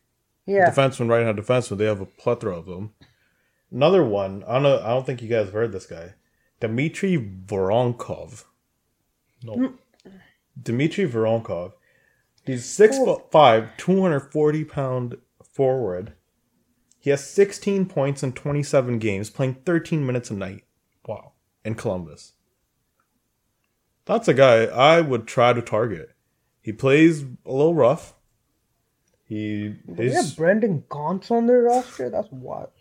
[0.46, 1.78] yeah, defenseman, right hand defenseman.
[1.78, 2.92] They have a plethora of them.
[3.72, 4.80] Another one, I don't know.
[4.80, 6.16] I don't think you guys have heard this guy,
[6.60, 8.44] Dmitry Voronkov.
[9.44, 9.54] no.
[9.56, 9.74] Mm.
[10.62, 11.72] Dmitry Voronkov.
[12.46, 15.16] He's six foot five, two hundred forty pound
[15.60, 16.14] forward.
[17.00, 20.64] He has sixteen points in twenty seven games, playing thirteen minutes a night
[21.06, 21.34] Wow.
[21.66, 22.32] in Columbus.
[24.06, 26.12] That's a guy I would try to target.
[26.62, 28.14] He plays a little rough.
[29.26, 32.10] He they have his, Brendan Gaunce on their roster.
[32.10, 32.72] That's what.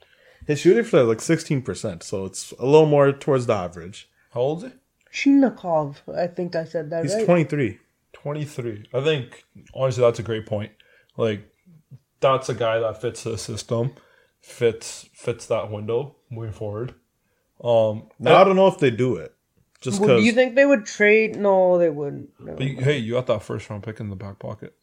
[0.47, 4.09] his shooting for like sixteen percent, so it's a little more towards the average.
[4.31, 4.79] How old is he?
[5.31, 7.25] Chinakhov, I think I said that He's right.
[7.27, 7.79] twenty three.
[8.15, 8.89] 23.
[8.93, 10.73] I think honestly that's a great point.
[11.17, 11.49] Like
[12.21, 13.93] that's a guy that fits the system,
[14.41, 16.95] fits fits that window moving forward.
[17.63, 19.35] Um Now I don't know if they do it,
[19.81, 21.37] just Well, do because you think they would trade?
[21.37, 22.31] No, they wouldn't.
[22.41, 22.55] No.
[22.55, 24.75] but you- hey, you got that first round pick in the back pocket.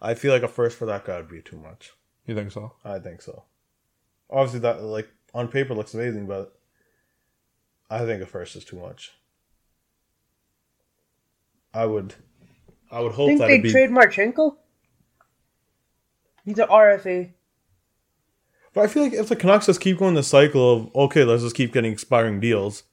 [0.00, 1.92] I feel like a first for that guy would be too much.
[2.26, 2.72] You think so?
[2.84, 3.44] I think so.
[4.30, 6.54] Obviously, that like on paper looks amazing, but
[7.90, 9.12] I think a first is too much.
[11.74, 12.14] I would,
[12.90, 13.70] I would hope think that they it'd be.
[13.72, 14.56] trade Marchenko?
[16.48, 17.30] He's an RFA.
[18.72, 21.42] But I feel like if the Canucks just keep going the cycle of okay, let's
[21.42, 22.84] just keep getting expiring deals.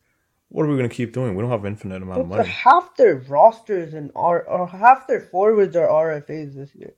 [0.49, 1.35] What are we going to keep doing?
[1.35, 2.49] We don't have infinite amount of But money.
[2.49, 6.93] half their rosters and R or half their forwards are RFAs this year.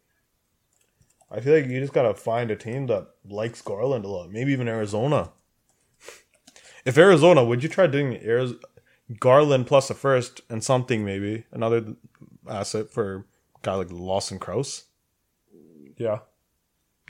[1.29, 4.31] I feel like you just gotta find a team that likes Garland a lot.
[4.31, 5.29] Maybe even Arizona.
[6.85, 8.59] If Arizona, would you try doing Ariz-
[9.19, 11.95] Garland plus a first and something maybe another
[12.49, 13.23] asset for a
[13.61, 14.85] guy like Lawson Crouse?
[15.97, 16.19] Yeah.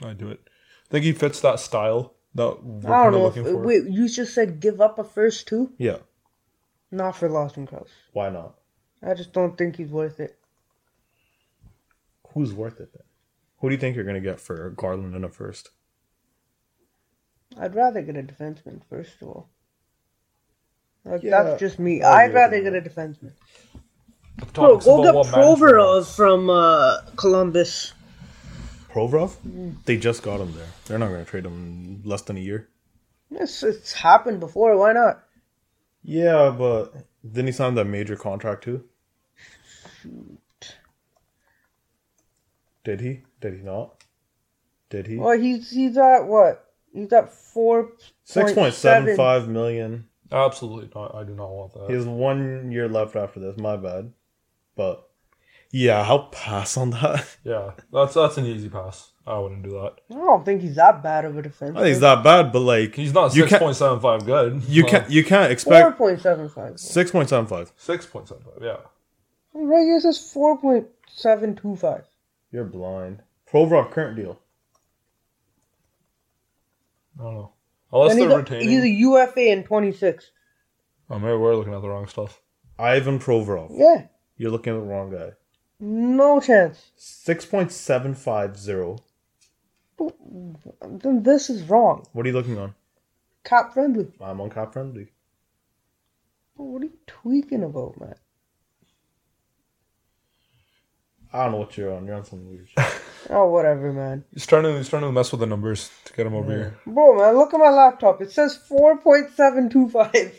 [0.02, 0.40] I do it.
[0.46, 3.22] I think he fits that style that we're I don't know.
[3.24, 3.58] looking If, for.
[3.58, 5.72] wait, you just said give up a first two?
[5.78, 5.98] Yeah,
[6.90, 7.90] Not for Lawson Crouse.
[8.12, 8.54] why not?
[9.02, 10.38] I just don't think he's worth it.
[12.34, 13.02] Who's worth it then?
[13.60, 15.70] Who do you think you're gonna get for Garland in a first?
[17.58, 19.48] I'd rather get a defenseman first of all.
[21.04, 22.02] Like, Yeah, that's just me.
[22.02, 23.32] I I'd agree rather with get a defenseman.
[24.38, 27.92] The Bro, go get what management Provorov from uh, Columbus.
[28.90, 29.36] Provorov?
[29.46, 29.84] Mm.
[29.84, 30.66] They just got him there.
[30.86, 32.68] They're not gonna trade him in less than a year.
[33.30, 34.76] It's, it's happened before.
[34.76, 35.24] Why not?
[36.02, 38.84] Yeah, but didn't he sign that major contract too?
[42.84, 43.22] Did he?
[43.40, 44.02] Did he not?
[44.88, 45.16] Did he?
[45.16, 46.64] Well, he's he's at what?
[46.92, 47.92] He's at four
[48.24, 50.08] Six point seven five million.
[50.32, 51.14] Absolutely not.
[51.14, 51.88] I do not want that.
[51.88, 53.58] He has one year left after this.
[53.58, 54.12] My bad,
[54.76, 55.07] but
[55.70, 57.26] yeah, I'll pass on that.
[57.44, 59.12] yeah, that's that's an easy pass.
[59.26, 59.96] I wouldn't do that.
[60.10, 61.70] I don't think he's that bad of a defenseman.
[61.76, 64.24] I think he's that bad, but like He's not You six can't- point seven five
[64.24, 64.62] good.
[64.64, 66.80] you but can't you can't Four expect point seven five.
[66.80, 67.70] six point seven five.
[67.76, 68.62] six point seven five.
[68.62, 68.76] Yeah.
[69.52, 72.04] Right here it says four point seven two five.
[72.50, 73.22] You're blind.
[73.52, 74.40] Provorov current deal.
[77.18, 77.52] I don't know.
[77.92, 78.68] Unless And he's they're a, retaining.
[78.68, 80.30] he's a UFA in twenty six.
[81.10, 82.40] Oh, maybe we're looking at the wrong stuff.
[82.78, 83.68] Ivan Provorov.
[83.72, 84.06] Yeah,
[84.36, 85.30] You're looking at the wrong guy.
[85.80, 86.90] No chance.
[86.96, 88.98] Six point seven five zero.
[89.98, 92.06] Then this is wrong.
[92.12, 92.74] What are you looking on?
[93.44, 94.08] Cap friendly.
[94.20, 95.08] I'm on cap friendly.
[96.54, 98.14] What are you tweaking about, man?
[101.32, 102.06] I don't know what you're on.
[102.06, 102.84] You're on some weird shit.
[103.30, 104.24] Oh, whatever, man.
[104.32, 106.78] He's trying to he's trying to mess with the numbers to get him over here.
[106.86, 108.22] Bro, man, look at my laptop.
[108.22, 110.12] It says 4.725.
[110.14, 110.32] Hey,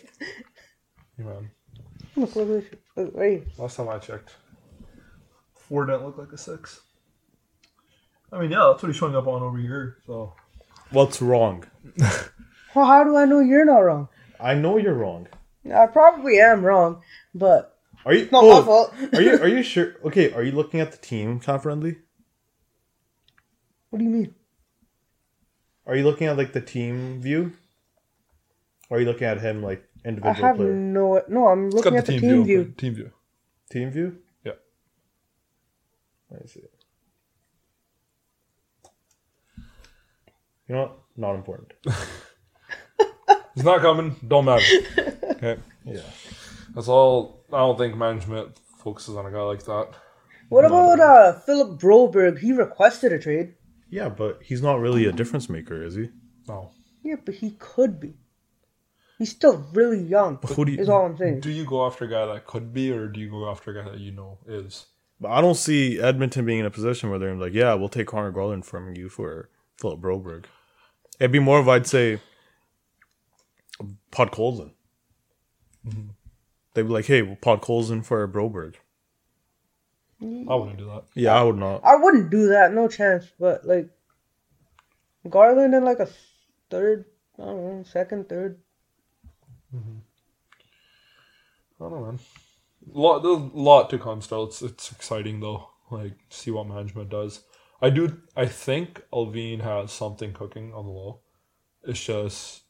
[1.18, 1.52] man.
[2.16, 2.66] look, look, look,
[2.96, 3.44] look, right.
[3.60, 4.34] Last time I checked,
[5.70, 6.82] four didn't look like a six.
[8.32, 9.98] I mean, yeah, that's what he's showing up on over here.
[10.06, 10.34] So
[10.92, 11.66] What's wrong?
[12.76, 14.10] Well, how do I know you're not wrong?
[14.40, 15.28] I know you're wrong.
[15.74, 17.02] I probably am wrong,
[17.34, 18.22] but Are you?
[18.24, 18.94] it's not oh, my fault.
[19.14, 19.40] are you?
[19.40, 19.96] Are you sure?
[20.06, 20.32] Okay.
[20.34, 21.98] Are you looking at the team cap friendly?
[23.90, 24.36] what do you mean?
[25.88, 27.54] Are you looking at like the team view?
[28.90, 30.72] Or are you looking at him like individual I have player?
[30.72, 31.24] no.
[31.28, 32.64] No, I'm looking at the team, team view.
[32.64, 32.74] view.
[32.78, 33.12] Team view.
[33.72, 34.18] Team view?
[36.32, 36.38] Yeah.
[36.40, 36.62] Let see.
[40.68, 40.98] You know what?
[41.18, 41.74] Not important.
[43.56, 44.16] it's not coming.
[44.28, 44.66] Don't matter.
[45.40, 46.02] Okay, Yeah.
[46.76, 47.46] that's all.
[47.54, 49.92] I don't think management focuses on a guy like that.
[50.50, 52.40] What about uh Philip Broberg?
[52.40, 53.54] He requested a trade.
[53.90, 56.10] Yeah, but he's not really a difference maker, is he?
[56.50, 56.72] No.
[57.04, 58.16] Yeah, but he could be.
[59.18, 60.40] He's still really young.
[60.46, 61.40] Who do you- Is all I'm saying.
[61.40, 63.82] Do you go after a guy that could be, or do you go after a
[63.82, 64.88] guy that you know is?
[65.22, 68.08] But I don't see Edmonton being in a position where they're like, yeah, we'll take
[68.08, 70.46] Conor Garland from you for Philip Broberg.
[71.20, 72.22] It'd be more of, I'd say,
[74.12, 74.72] Podkolzin.
[75.86, 76.10] Mm-hmm.
[76.74, 78.76] They'd be like, hey, we'll Podkolzin for Broberg.
[80.22, 81.04] I wouldn't do that.
[81.16, 81.84] Yeah, I would not.
[81.84, 83.26] I wouldn't do that, no chance.
[83.40, 83.90] But like
[85.30, 86.10] Garland in like a
[86.70, 87.06] third,
[87.38, 88.60] I don't know, second, third.
[89.74, 89.98] Mm-hmm.
[91.80, 92.20] I don't know, man.
[92.88, 94.46] Lot, a lot to come still.
[94.46, 95.70] It's it's exciting though.
[95.92, 97.44] Like see what management does.
[97.82, 98.22] I do.
[98.36, 101.20] I think Allvin has something cooking on the low.
[101.84, 102.64] It's just,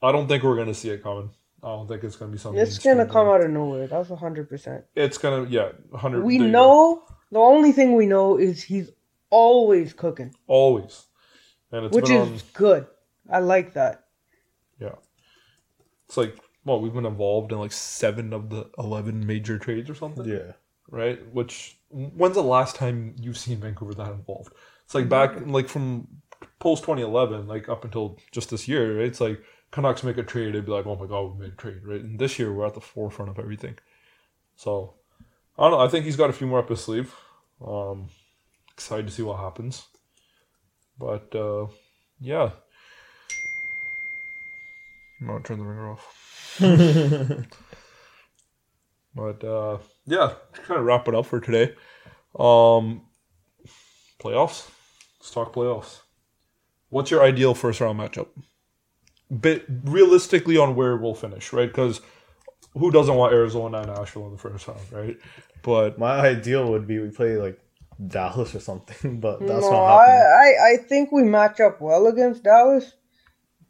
[0.00, 1.30] I don't think we're gonna see it coming.
[1.62, 2.60] I don't think it's gonna be something.
[2.60, 3.88] It's gonna come out of nowhere.
[3.88, 4.84] That's hundred percent.
[4.94, 6.22] It's gonna yeah, hundred.
[6.22, 7.02] We know
[7.32, 8.90] the only thing we know is he's
[9.30, 11.06] always cooking, always,
[11.72, 12.40] and it's which is on.
[12.54, 12.86] good.
[13.30, 14.04] I like that.
[14.78, 14.94] Yeah,
[16.06, 16.36] it's like
[16.66, 20.26] well, we've been involved in like seven of the eleven major trades or something.
[20.26, 20.52] Yeah.
[20.90, 21.18] right?
[21.32, 24.52] Which when's the last time you've seen Vancouver that involved?
[24.84, 26.08] It's like back like from
[26.58, 29.06] post twenty eleven, like up until just this year, right?
[29.06, 29.40] It's like
[29.70, 32.00] Canucks make a trade, they'd be like, "Oh my god, we made a trade," right?
[32.00, 33.78] And this year we're at the forefront of everything.
[34.56, 34.94] So
[35.58, 35.80] I don't know.
[35.80, 37.14] I think he's got a few more up his sleeve.
[37.64, 38.08] Um,
[38.72, 39.86] excited to see what happens.
[40.98, 41.66] But uh,
[42.20, 42.50] yeah,
[45.20, 46.25] I'm gonna turn the ringer off.
[49.16, 51.74] But uh, yeah, to kind of wrap it up for today.
[52.38, 53.00] Um,
[54.20, 54.68] playoffs.
[55.18, 56.00] Let's talk playoffs.
[56.90, 58.28] What's your ideal first round matchup?
[59.30, 61.68] But realistically on where we'll finish, right?
[61.68, 62.00] Because
[62.74, 65.16] who doesn't want Arizona and Nashville in the first round, right?
[65.62, 67.58] But My ideal would be we play like
[68.06, 70.26] Dallas or something, but that's no, not I, happening.
[70.60, 72.92] I I think we match up well against Dallas,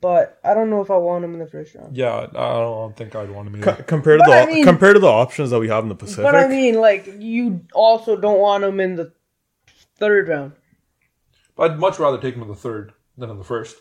[0.07, 1.97] but I don't know if I want him in the first round.
[1.97, 3.61] yeah, I don't think I'd want to be.
[3.61, 5.97] Co- compared to the I mean- compared to the options that we have in the
[5.97, 9.13] Pacific, But I mean, like you also don't want him in the
[9.99, 10.53] third round.
[11.59, 13.77] I'd much rather take him in the third than in the first.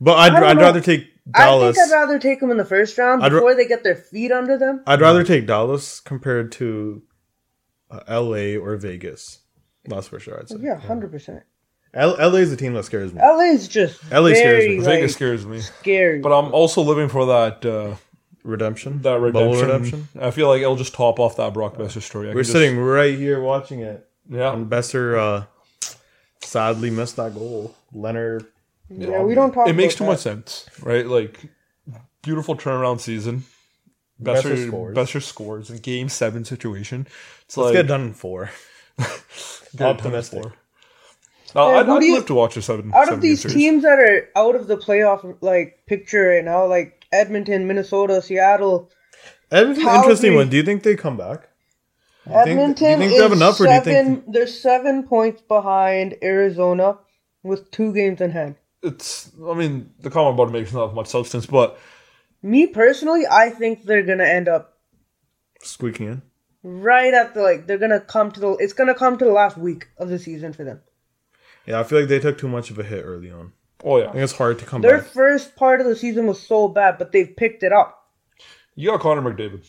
[0.00, 0.62] but I'd, I don't I'd know.
[0.62, 1.76] rather take Dallas.
[1.76, 3.82] I think I'd rather take him in the first round I'd ra- before they get
[3.84, 4.82] their feet under them.
[4.86, 7.02] I'd rather take Dallas compared to
[7.90, 8.56] uh, L.A.
[8.56, 9.40] or Vegas.
[9.84, 10.38] That's for sure.
[10.40, 10.56] I'd say.
[10.60, 11.42] Yeah, hundred percent.
[11.96, 12.40] L- L.A.
[12.40, 13.20] is the team that scares me.
[13.20, 14.34] LA is just LA scares
[14.64, 14.76] very me.
[14.78, 16.20] like, Vegas scares me, scary.
[16.20, 17.64] but I'm also living for that.
[17.64, 17.96] Uh,
[18.44, 19.02] Redemption.
[19.02, 19.66] that Bubble redemption.
[19.66, 20.08] redemption.
[20.20, 22.28] I feel like it'll just top off that Brock Boeser story.
[22.30, 24.52] I We're can sitting right here watching it, just, yeah.
[24.52, 25.46] and Boeser uh,
[26.42, 27.74] sadly missed that goal.
[27.92, 28.46] Leonard.
[28.88, 29.66] yeah, we don't talk.
[29.68, 30.10] It makes too that.
[30.10, 31.04] much sense, right?
[31.06, 31.40] Like
[32.22, 33.42] beautiful turnaround season.
[34.22, 35.24] Boeser, Boeser Boeser scores.
[35.26, 35.70] scores.
[35.70, 37.08] in game seven situation.
[37.46, 38.50] It's Let's like get done in four.
[38.98, 40.42] get it done optimistic.
[40.42, 40.56] before.
[41.56, 42.92] No, I'd, I'd you- live to watch a seven.
[42.94, 46.66] Out seven of these teams that are out of the playoff like picture right now,
[46.66, 48.90] like Edmonton, Minnesota, Seattle,
[49.50, 50.48] Edmonton's an interesting one.
[50.48, 51.48] Do you think they come back?
[52.26, 54.16] Do Edmonton think is enough, or do you seven.
[54.22, 54.32] think?
[54.32, 56.98] They're seven points behind Arizona
[57.44, 58.56] with two games in hand.
[58.82, 59.30] it's.
[59.48, 61.78] I mean, the comment about it makes not much substance, but
[62.42, 64.76] Me personally, I think they're gonna end up
[65.62, 66.22] Squeaking in.
[66.64, 67.66] right at the like.
[67.68, 68.50] They're gonna come to the.
[68.56, 70.80] It's gonna come to the last week of the season for them.
[71.66, 73.52] Yeah, I feel like they took too much of a hit early on.
[73.84, 74.88] oh yeah, I yeah, think it's hard to come back.
[74.90, 75.10] Their back.
[75.10, 78.04] first part of the season was so bad, but they've picked it up.
[78.74, 79.64] you got Connor McDavid.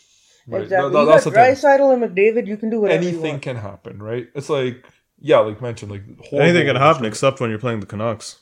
[0.50, 0.62] Right.
[0.64, 0.89] Exactly.
[0.89, 1.39] That- that- you that's got the.
[1.39, 2.48] Draisaitl and McDavid.
[2.48, 3.41] You can do whatever you Anything want.
[3.41, 4.28] can happen, right?
[4.36, 4.86] It's like
[5.20, 7.08] yeah, like mentioned, like Anything can happen goaltending.
[7.08, 8.39] except when you're playing the Canucks.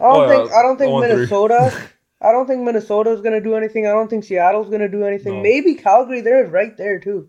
[0.00, 0.52] I don't Oh, yeah, think.
[0.52, 1.00] I don't think 0-3.
[1.08, 1.72] Minnesota.
[2.22, 3.86] I don't think Minnesota is gonna do anything.
[3.86, 5.34] I don't think Seattle's gonna do anything.
[5.34, 5.42] No.
[5.42, 6.22] Maybe Calgary.
[6.22, 7.28] They're right there too.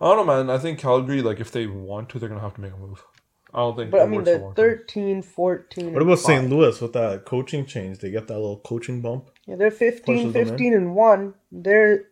[0.00, 0.48] I don't know, man.
[0.48, 3.04] I think Calgary, like, if they want to, they're gonna have to make a move.
[3.52, 3.90] I don't think.
[3.90, 5.92] But I mean, works they're long 13, 14.
[5.92, 6.18] What about.
[6.18, 6.48] St.
[6.48, 7.98] Louis with that coaching change?
[7.98, 9.30] They get that little coaching bump.
[9.46, 10.48] Yeah, they're 15, Pushes them in.
[10.48, 11.34] 15 and one.
[11.50, 12.04] They're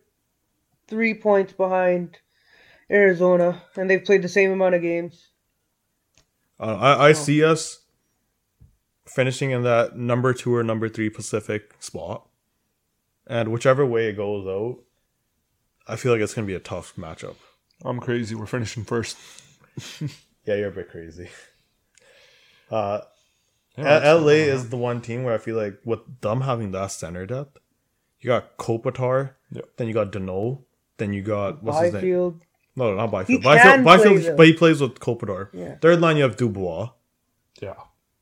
[0.87, 2.17] three points behind
[2.91, 5.27] Arizona, and they've played the same amount of games.
[6.59, 7.83] Uh, I, I see us
[9.05, 12.27] finishing in that number two or number three Pacific spot,
[13.27, 14.83] and whichever way it goes out,
[15.87, 17.35] I feel like it's gonna be a tough matchup.
[17.85, 18.35] I'm crazy.
[18.35, 19.17] We're finishing first.
[20.49, 21.29] Yeah, you're a bit crazy.
[22.71, 23.01] Uh,
[23.77, 26.91] Yeah, L- LA is the one team where I feel like with them having that
[26.91, 27.57] center depth,
[28.19, 29.61] you got Kopitar, Yeah.
[29.77, 30.63] then you got Danault,
[30.97, 32.01] then you got what's his name?
[32.01, 32.41] Byfield.
[32.75, 33.39] No, not Byfield.
[33.41, 33.73] He Byfield.
[33.75, 35.49] can Byfield, play, Byfield but he plays with Kopitar.
[35.53, 35.75] Yeah.
[35.81, 36.89] Third line, you have Dubois.
[37.61, 37.73] Yeah,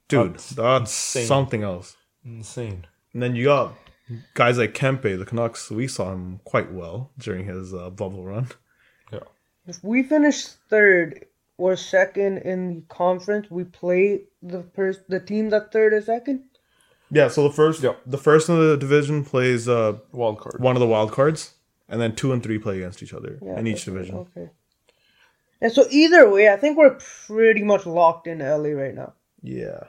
[0.07, 1.28] Dude, That's that's insane.
[1.28, 1.97] something else.
[2.23, 2.88] insane.
[3.13, 3.73] And then you got
[4.34, 5.69] guys like Kempe, the Canucks.
[5.69, 8.47] We saw him quite well during his uh, bubble run.
[9.11, 9.28] Yeah,
[9.67, 11.25] If we finish third
[11.57, 16.43] or second in the conference, we play the pers- the team that third or second.
[17.09, 17.93] Yeah, so the first, Yeah.
[18.05, 20.59] the first in the division plays uh, wild card.
[20.59, 21.53] one of the wild cards,
[21.89, 24.15] and then two and three play against each other Yeah, in each division.
[24.17, 24.49] Okay.
[25.61, 29.13] And so either way, I think we're pretty much locked in LA right now.
[29.41, 29.85] Yeah,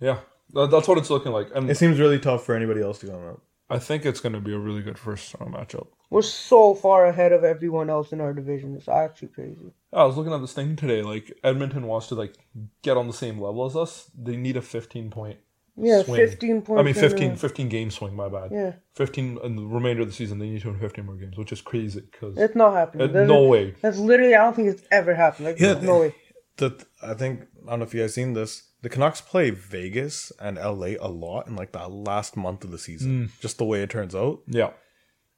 [0.00, 0.18] Yeah,
[0.54, 3.06] that, that's what it's looking like, and it seems really tough for anybody else to
[3.06, 3.40] come out.
[3.70, 5.86] I think it's going to be a really good first round matchup.
[6.10, 8.74] We're so far ahead of everyone else in our division.
[8.76, 9.72] It's actually crazy.
[9.92, 11.02] I was looking at this thing today.
[11.02, 12.34] Like Edmonton wants to like
[12.82, 14.10] get on the same level as us.
[14.18, 15.38] They need a 15 point.
[15.76, 16.16] Yeah, Swing.
[16.16, 16.80] 15 point.
[16.80, 18.14] I mean, in 15, 15 game swing.
[18.14, 18.50] My bad.
[18.52, 20.38] Yeah, 15 in the remainder of the season.
[20.40, 23.12] They need to win 15 more games, which is crazy because it's not happening.
[23.12, 23.74] There's- no way.
[23.80, 25.46] That's literally, I don't think it's ever happened.
[25.46, 25.80] Like, Yeah.
[25.80, 26.14] no way.
[26.56, 28.64] The I think I don't know if you guys seen this.
[28.82, 32.78] The Canucks play Vegas and LA a lot in like that last month of the
[32.78, 33.28] season.
[33.28, 33.40] Mm.
[33.40, 34.40] Just the way it turns out.
[34.46, 34.70] Yeah,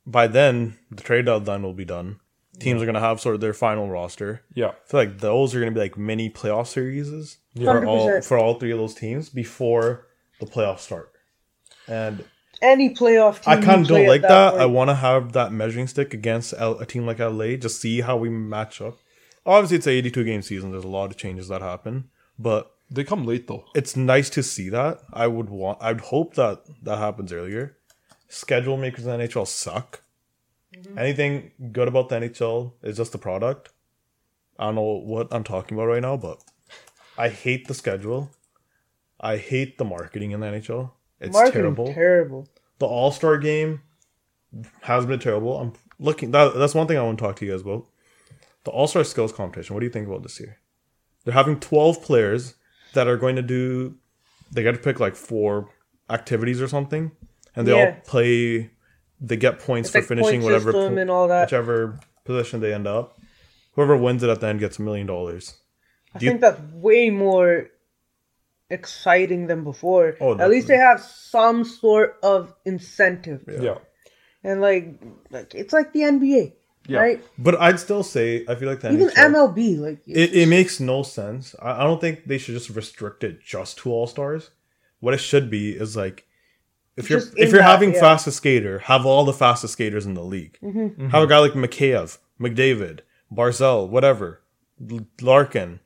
[0.07, 2.18] By then, the trade deadline will be done.
[2.59, 4.42] Teams are gonna have sort of their final roster.
[4.55, 7.09] yeah, I feel like those are gonna be like mini playoff series
[7.57, 7.86] for 100%.
[7.86, 10.07] all for all three of those teams before
[10.38, 11.12] the playoffs start.
[11.88, 12.24] And
[12.61, 13.59] Any playoff team.
[13.59, 14.55] I kind of don't like that.
[14.55, 18.03] I want to have that measuring stick against L- a team like LA, just see
[18.03, 18.98] how we match up.
[19.44, 20.70] Obviously, it's a 82 game season.
[20.70, 23.64] There's a lot of changes that happen, but they come late though.
[23.74, 25.00] it's nice to see that.
[25.12, 25.78] I would want.
[25.82, 27.76] I'd hope that that happens earlier.
[28.33, 30.03] Schedule makers in the NHL suck.
[30.74, 30.99] Mm-hmm.
[30.99, 33.68] Anything good about the NHL is just the product.
[34.59, 36.43] I don't know what I'm talking about right now, but
[37.18, 38.30] I hate the schedule.
[39.20, 40.93] I hate the marketing in the NHL.
[41.20, 41.93] It's Marketing terrible.
[41.93, 42.49] Terrible.
[42.78, 43.83] the All Star game
[44.80, 45.59] has been terrible.
[45.61, 46.30] I'm looking.
[46.30, 47.87] That, that's one thing I want to talk to you guys about.
[48.64, 49.74] The All Star skills competition.
[49.74, 50.59] What do you think about this year?
[51.24, 52.55] They're having 12 players
[52.95, 53.97] that are going to do.
[54.51, 55.68] They got to pick like four
[56.09, 57.12] activities or something,
[57.57, 58.70] and they all play.
[59.20, 61.46] They get points It's for like finishing point whatever po- and all that.
[61.46, 63.18] whichever position they end up.
[63.74, 65.55] Whoever wins it at the end gets a million dollars.
[66.14, 67.68] I Do you- think that's way more
[68.70, 70.16] exciting than before.
[70.20, 73.44] Oh, At least they have some sort of incentive.
[73.61, 73.78] Yeah,
[74.42, 74.94] And like,
[75.30, 76.55] like it's like the NBA,
[76.88, 76.98] Yeah.
[76.98, 77.24] right?
[77.38, 80.80] But I'd still say I feel like the Even NHL MLB, like It, it makes
[80.80, 81.55] no sense.
[81.61, 84.50] I, I don't think they should just restrict it just to all stars.
[85.00, 86.26] What it should be is like
[86.97, 87.97] if you're if you're that, having yeah.
[87.97, 88.05] Mm-hmm.
[88.05, 90.59] fastest skater, have all the fastest skaters in the league.
[91.11, 93.01] Have a guy like Mikheyev, McDavid,
[93.32, 94.43] Barzal, whatever,
[95.20, 95.80] Larkin.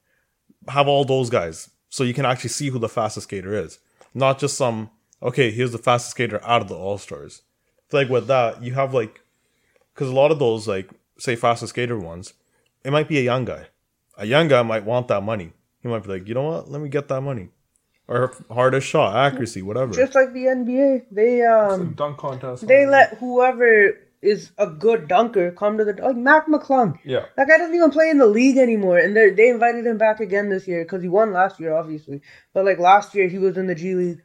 [0.68, 3.78] Have all those guys so you can actually see who the fastest skater is,
[4.14, 4.90] not just some.
[5.22, 7.42] Okay, here's the fastest skater out of the all stars.
[7.92, 9.20] Like with that, you have like
[9.94, 12.34] because a lot of those like say fastest skater ones,
[12.84, 13.66] it might be a young guy.
[14.18, 15.52] A young guy might want that money.
[15.80, 16.70] He might be like, you know what?
[16.70, 17.50] Let me get that money.
[18.08, 19.92] Or hardest shot, accuracy, whatever.
[19.92, 22.66] just like the NBA, they um dunk contest.
[22.66, 26.98] they let whoever is a good dunker come to the like Mac McClung.
[27.04, 29.98] Yeah, That guy doesn't even play in the league anymore, and they they invited him
[29.98, 32.20] back again this year because he won last year, obviously.
[32.54, 34.22] But like last year, he was in the G League.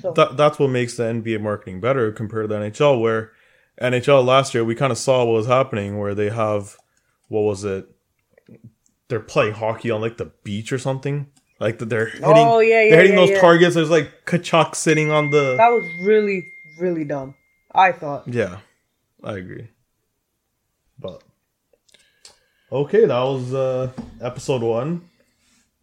[0.00, 3.32] So that, that's what makes the NBA marketing better compared to the NHL, where
[3.80, 6.76] NHL last year we kind of saw what was happening, where they have
[7.28, 7.86] what was it?
[9.08, 11.28] They're playing hockey on like the beach or something.
[11.62, 13.40] Like that they're hitting, Oh, yeah, yeah, they're hitting yeah, those yeah.
[13.40, 13.74] targets.
[13.76, 15.54] There's like Tkachuk sitting on the.
[15.56, 16.44] that was really
[16.80, 17.34] really dumb.
[17.72, 18.26] I thought.
[18.26, 18.58] Yeah,
[19.22, 19.68] I agree.
[20.98, 21.22] But
[22.70, 25.02] okay, that was uh episode one.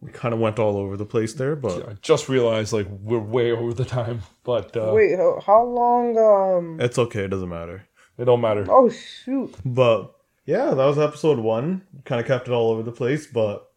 [0.02, 3.18] We kind of went all over the place there, but I just realized like we're
[3.18, 6.18] way over the time, but uh, Wait, how, how long?
[6.18, 6.80] Um.
[6.80, 7.24] it's okay.
[7.24, 7.86] It doesn't matter.
[8.18, 8.66] it don't matter.
[8.68, 9.54] Oh shoot!
[9.64, 10.14] But
[10.44, 11.82] yeah, that was episode one.
[12.04, 13.69] Kind of kept it all over the place, but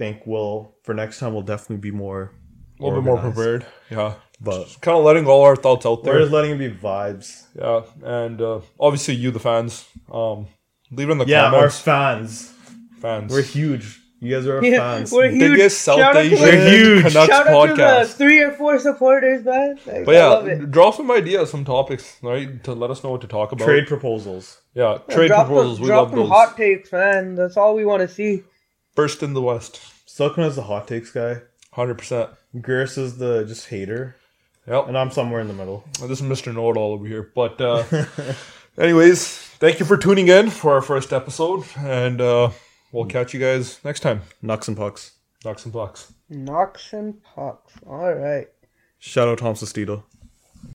[0.00, 2.32] think we'll for next time we'll definitely be more
[2.78, 3.62] A little bit more prepared.
[3.90, 4.14] Yeah.
[4.40, 6.20] But Kind of letting all our thoughts out we're there.
[6.22, 7.28] just letting it be vibes.
[7.54, 7.82] Yeah.
[8.02, 10.46] And uh, obviously, you, the fans, um,
[10.90, 11.30] leave it in the comments.
[11.30, 12.50] Yeah, our fans.
[13.02, 13.30] fans.
[13.30, 14.00] We're huge.
[14.22, 15.12] You guys are our Yeah, fans.
[15.12, 15.40] we're huge.
[15.56, 17.02] Biggest South Shout out to Asian We're huge.
[17.04, 18.16] Canucks Shout out to the podcast.
[18.16, 19.78] three or four supporters, man.
[19.86, 20.70] Like, But I love yeah, it.
[20.70, 22.64] drop some ideas, some topics, right?
[22.64, 23.64] To let us know what to talk about.
[23.66, 24.60] Trade proposals.
[24.74, 25.76] Yeah, Yeah, trade drop proposals.
[25.78, 26.28] Them, we drop love them those.
[26.30, 27.34] hot takes, man.
[27.34, 28.42] That's all we want to see.
[28.96, 29.80] First in the West.
[30.20, 31.40] Suckin is the hot takes guy.
[31.72, 32.36] 100%.
[32.60, 34.16] Gers is the just hater.
[34.66, 34.88] Yep.
[34.88, 35.82] And I'm somewhere in the middle.
[35.98, 36.54] This is Mr.
[36.54, 37.32] Know It All over here.
[37.34, 37.84] But, uh,
[38.78, 41.64] anyways, thank you for tuning in for our first episode.
[41.78, 42.50] And uh,
[42.92, 44.20] we'll catch you guys next time.
[44.42, 45.12] Nux and pucks.
[45.42, 46.12] Knocks and pucks.
[46.28, 47.72] Knocks and pucks.
[47.86, 48.48] All right.
[48.98, 50.02] Shout out Tom Sestito.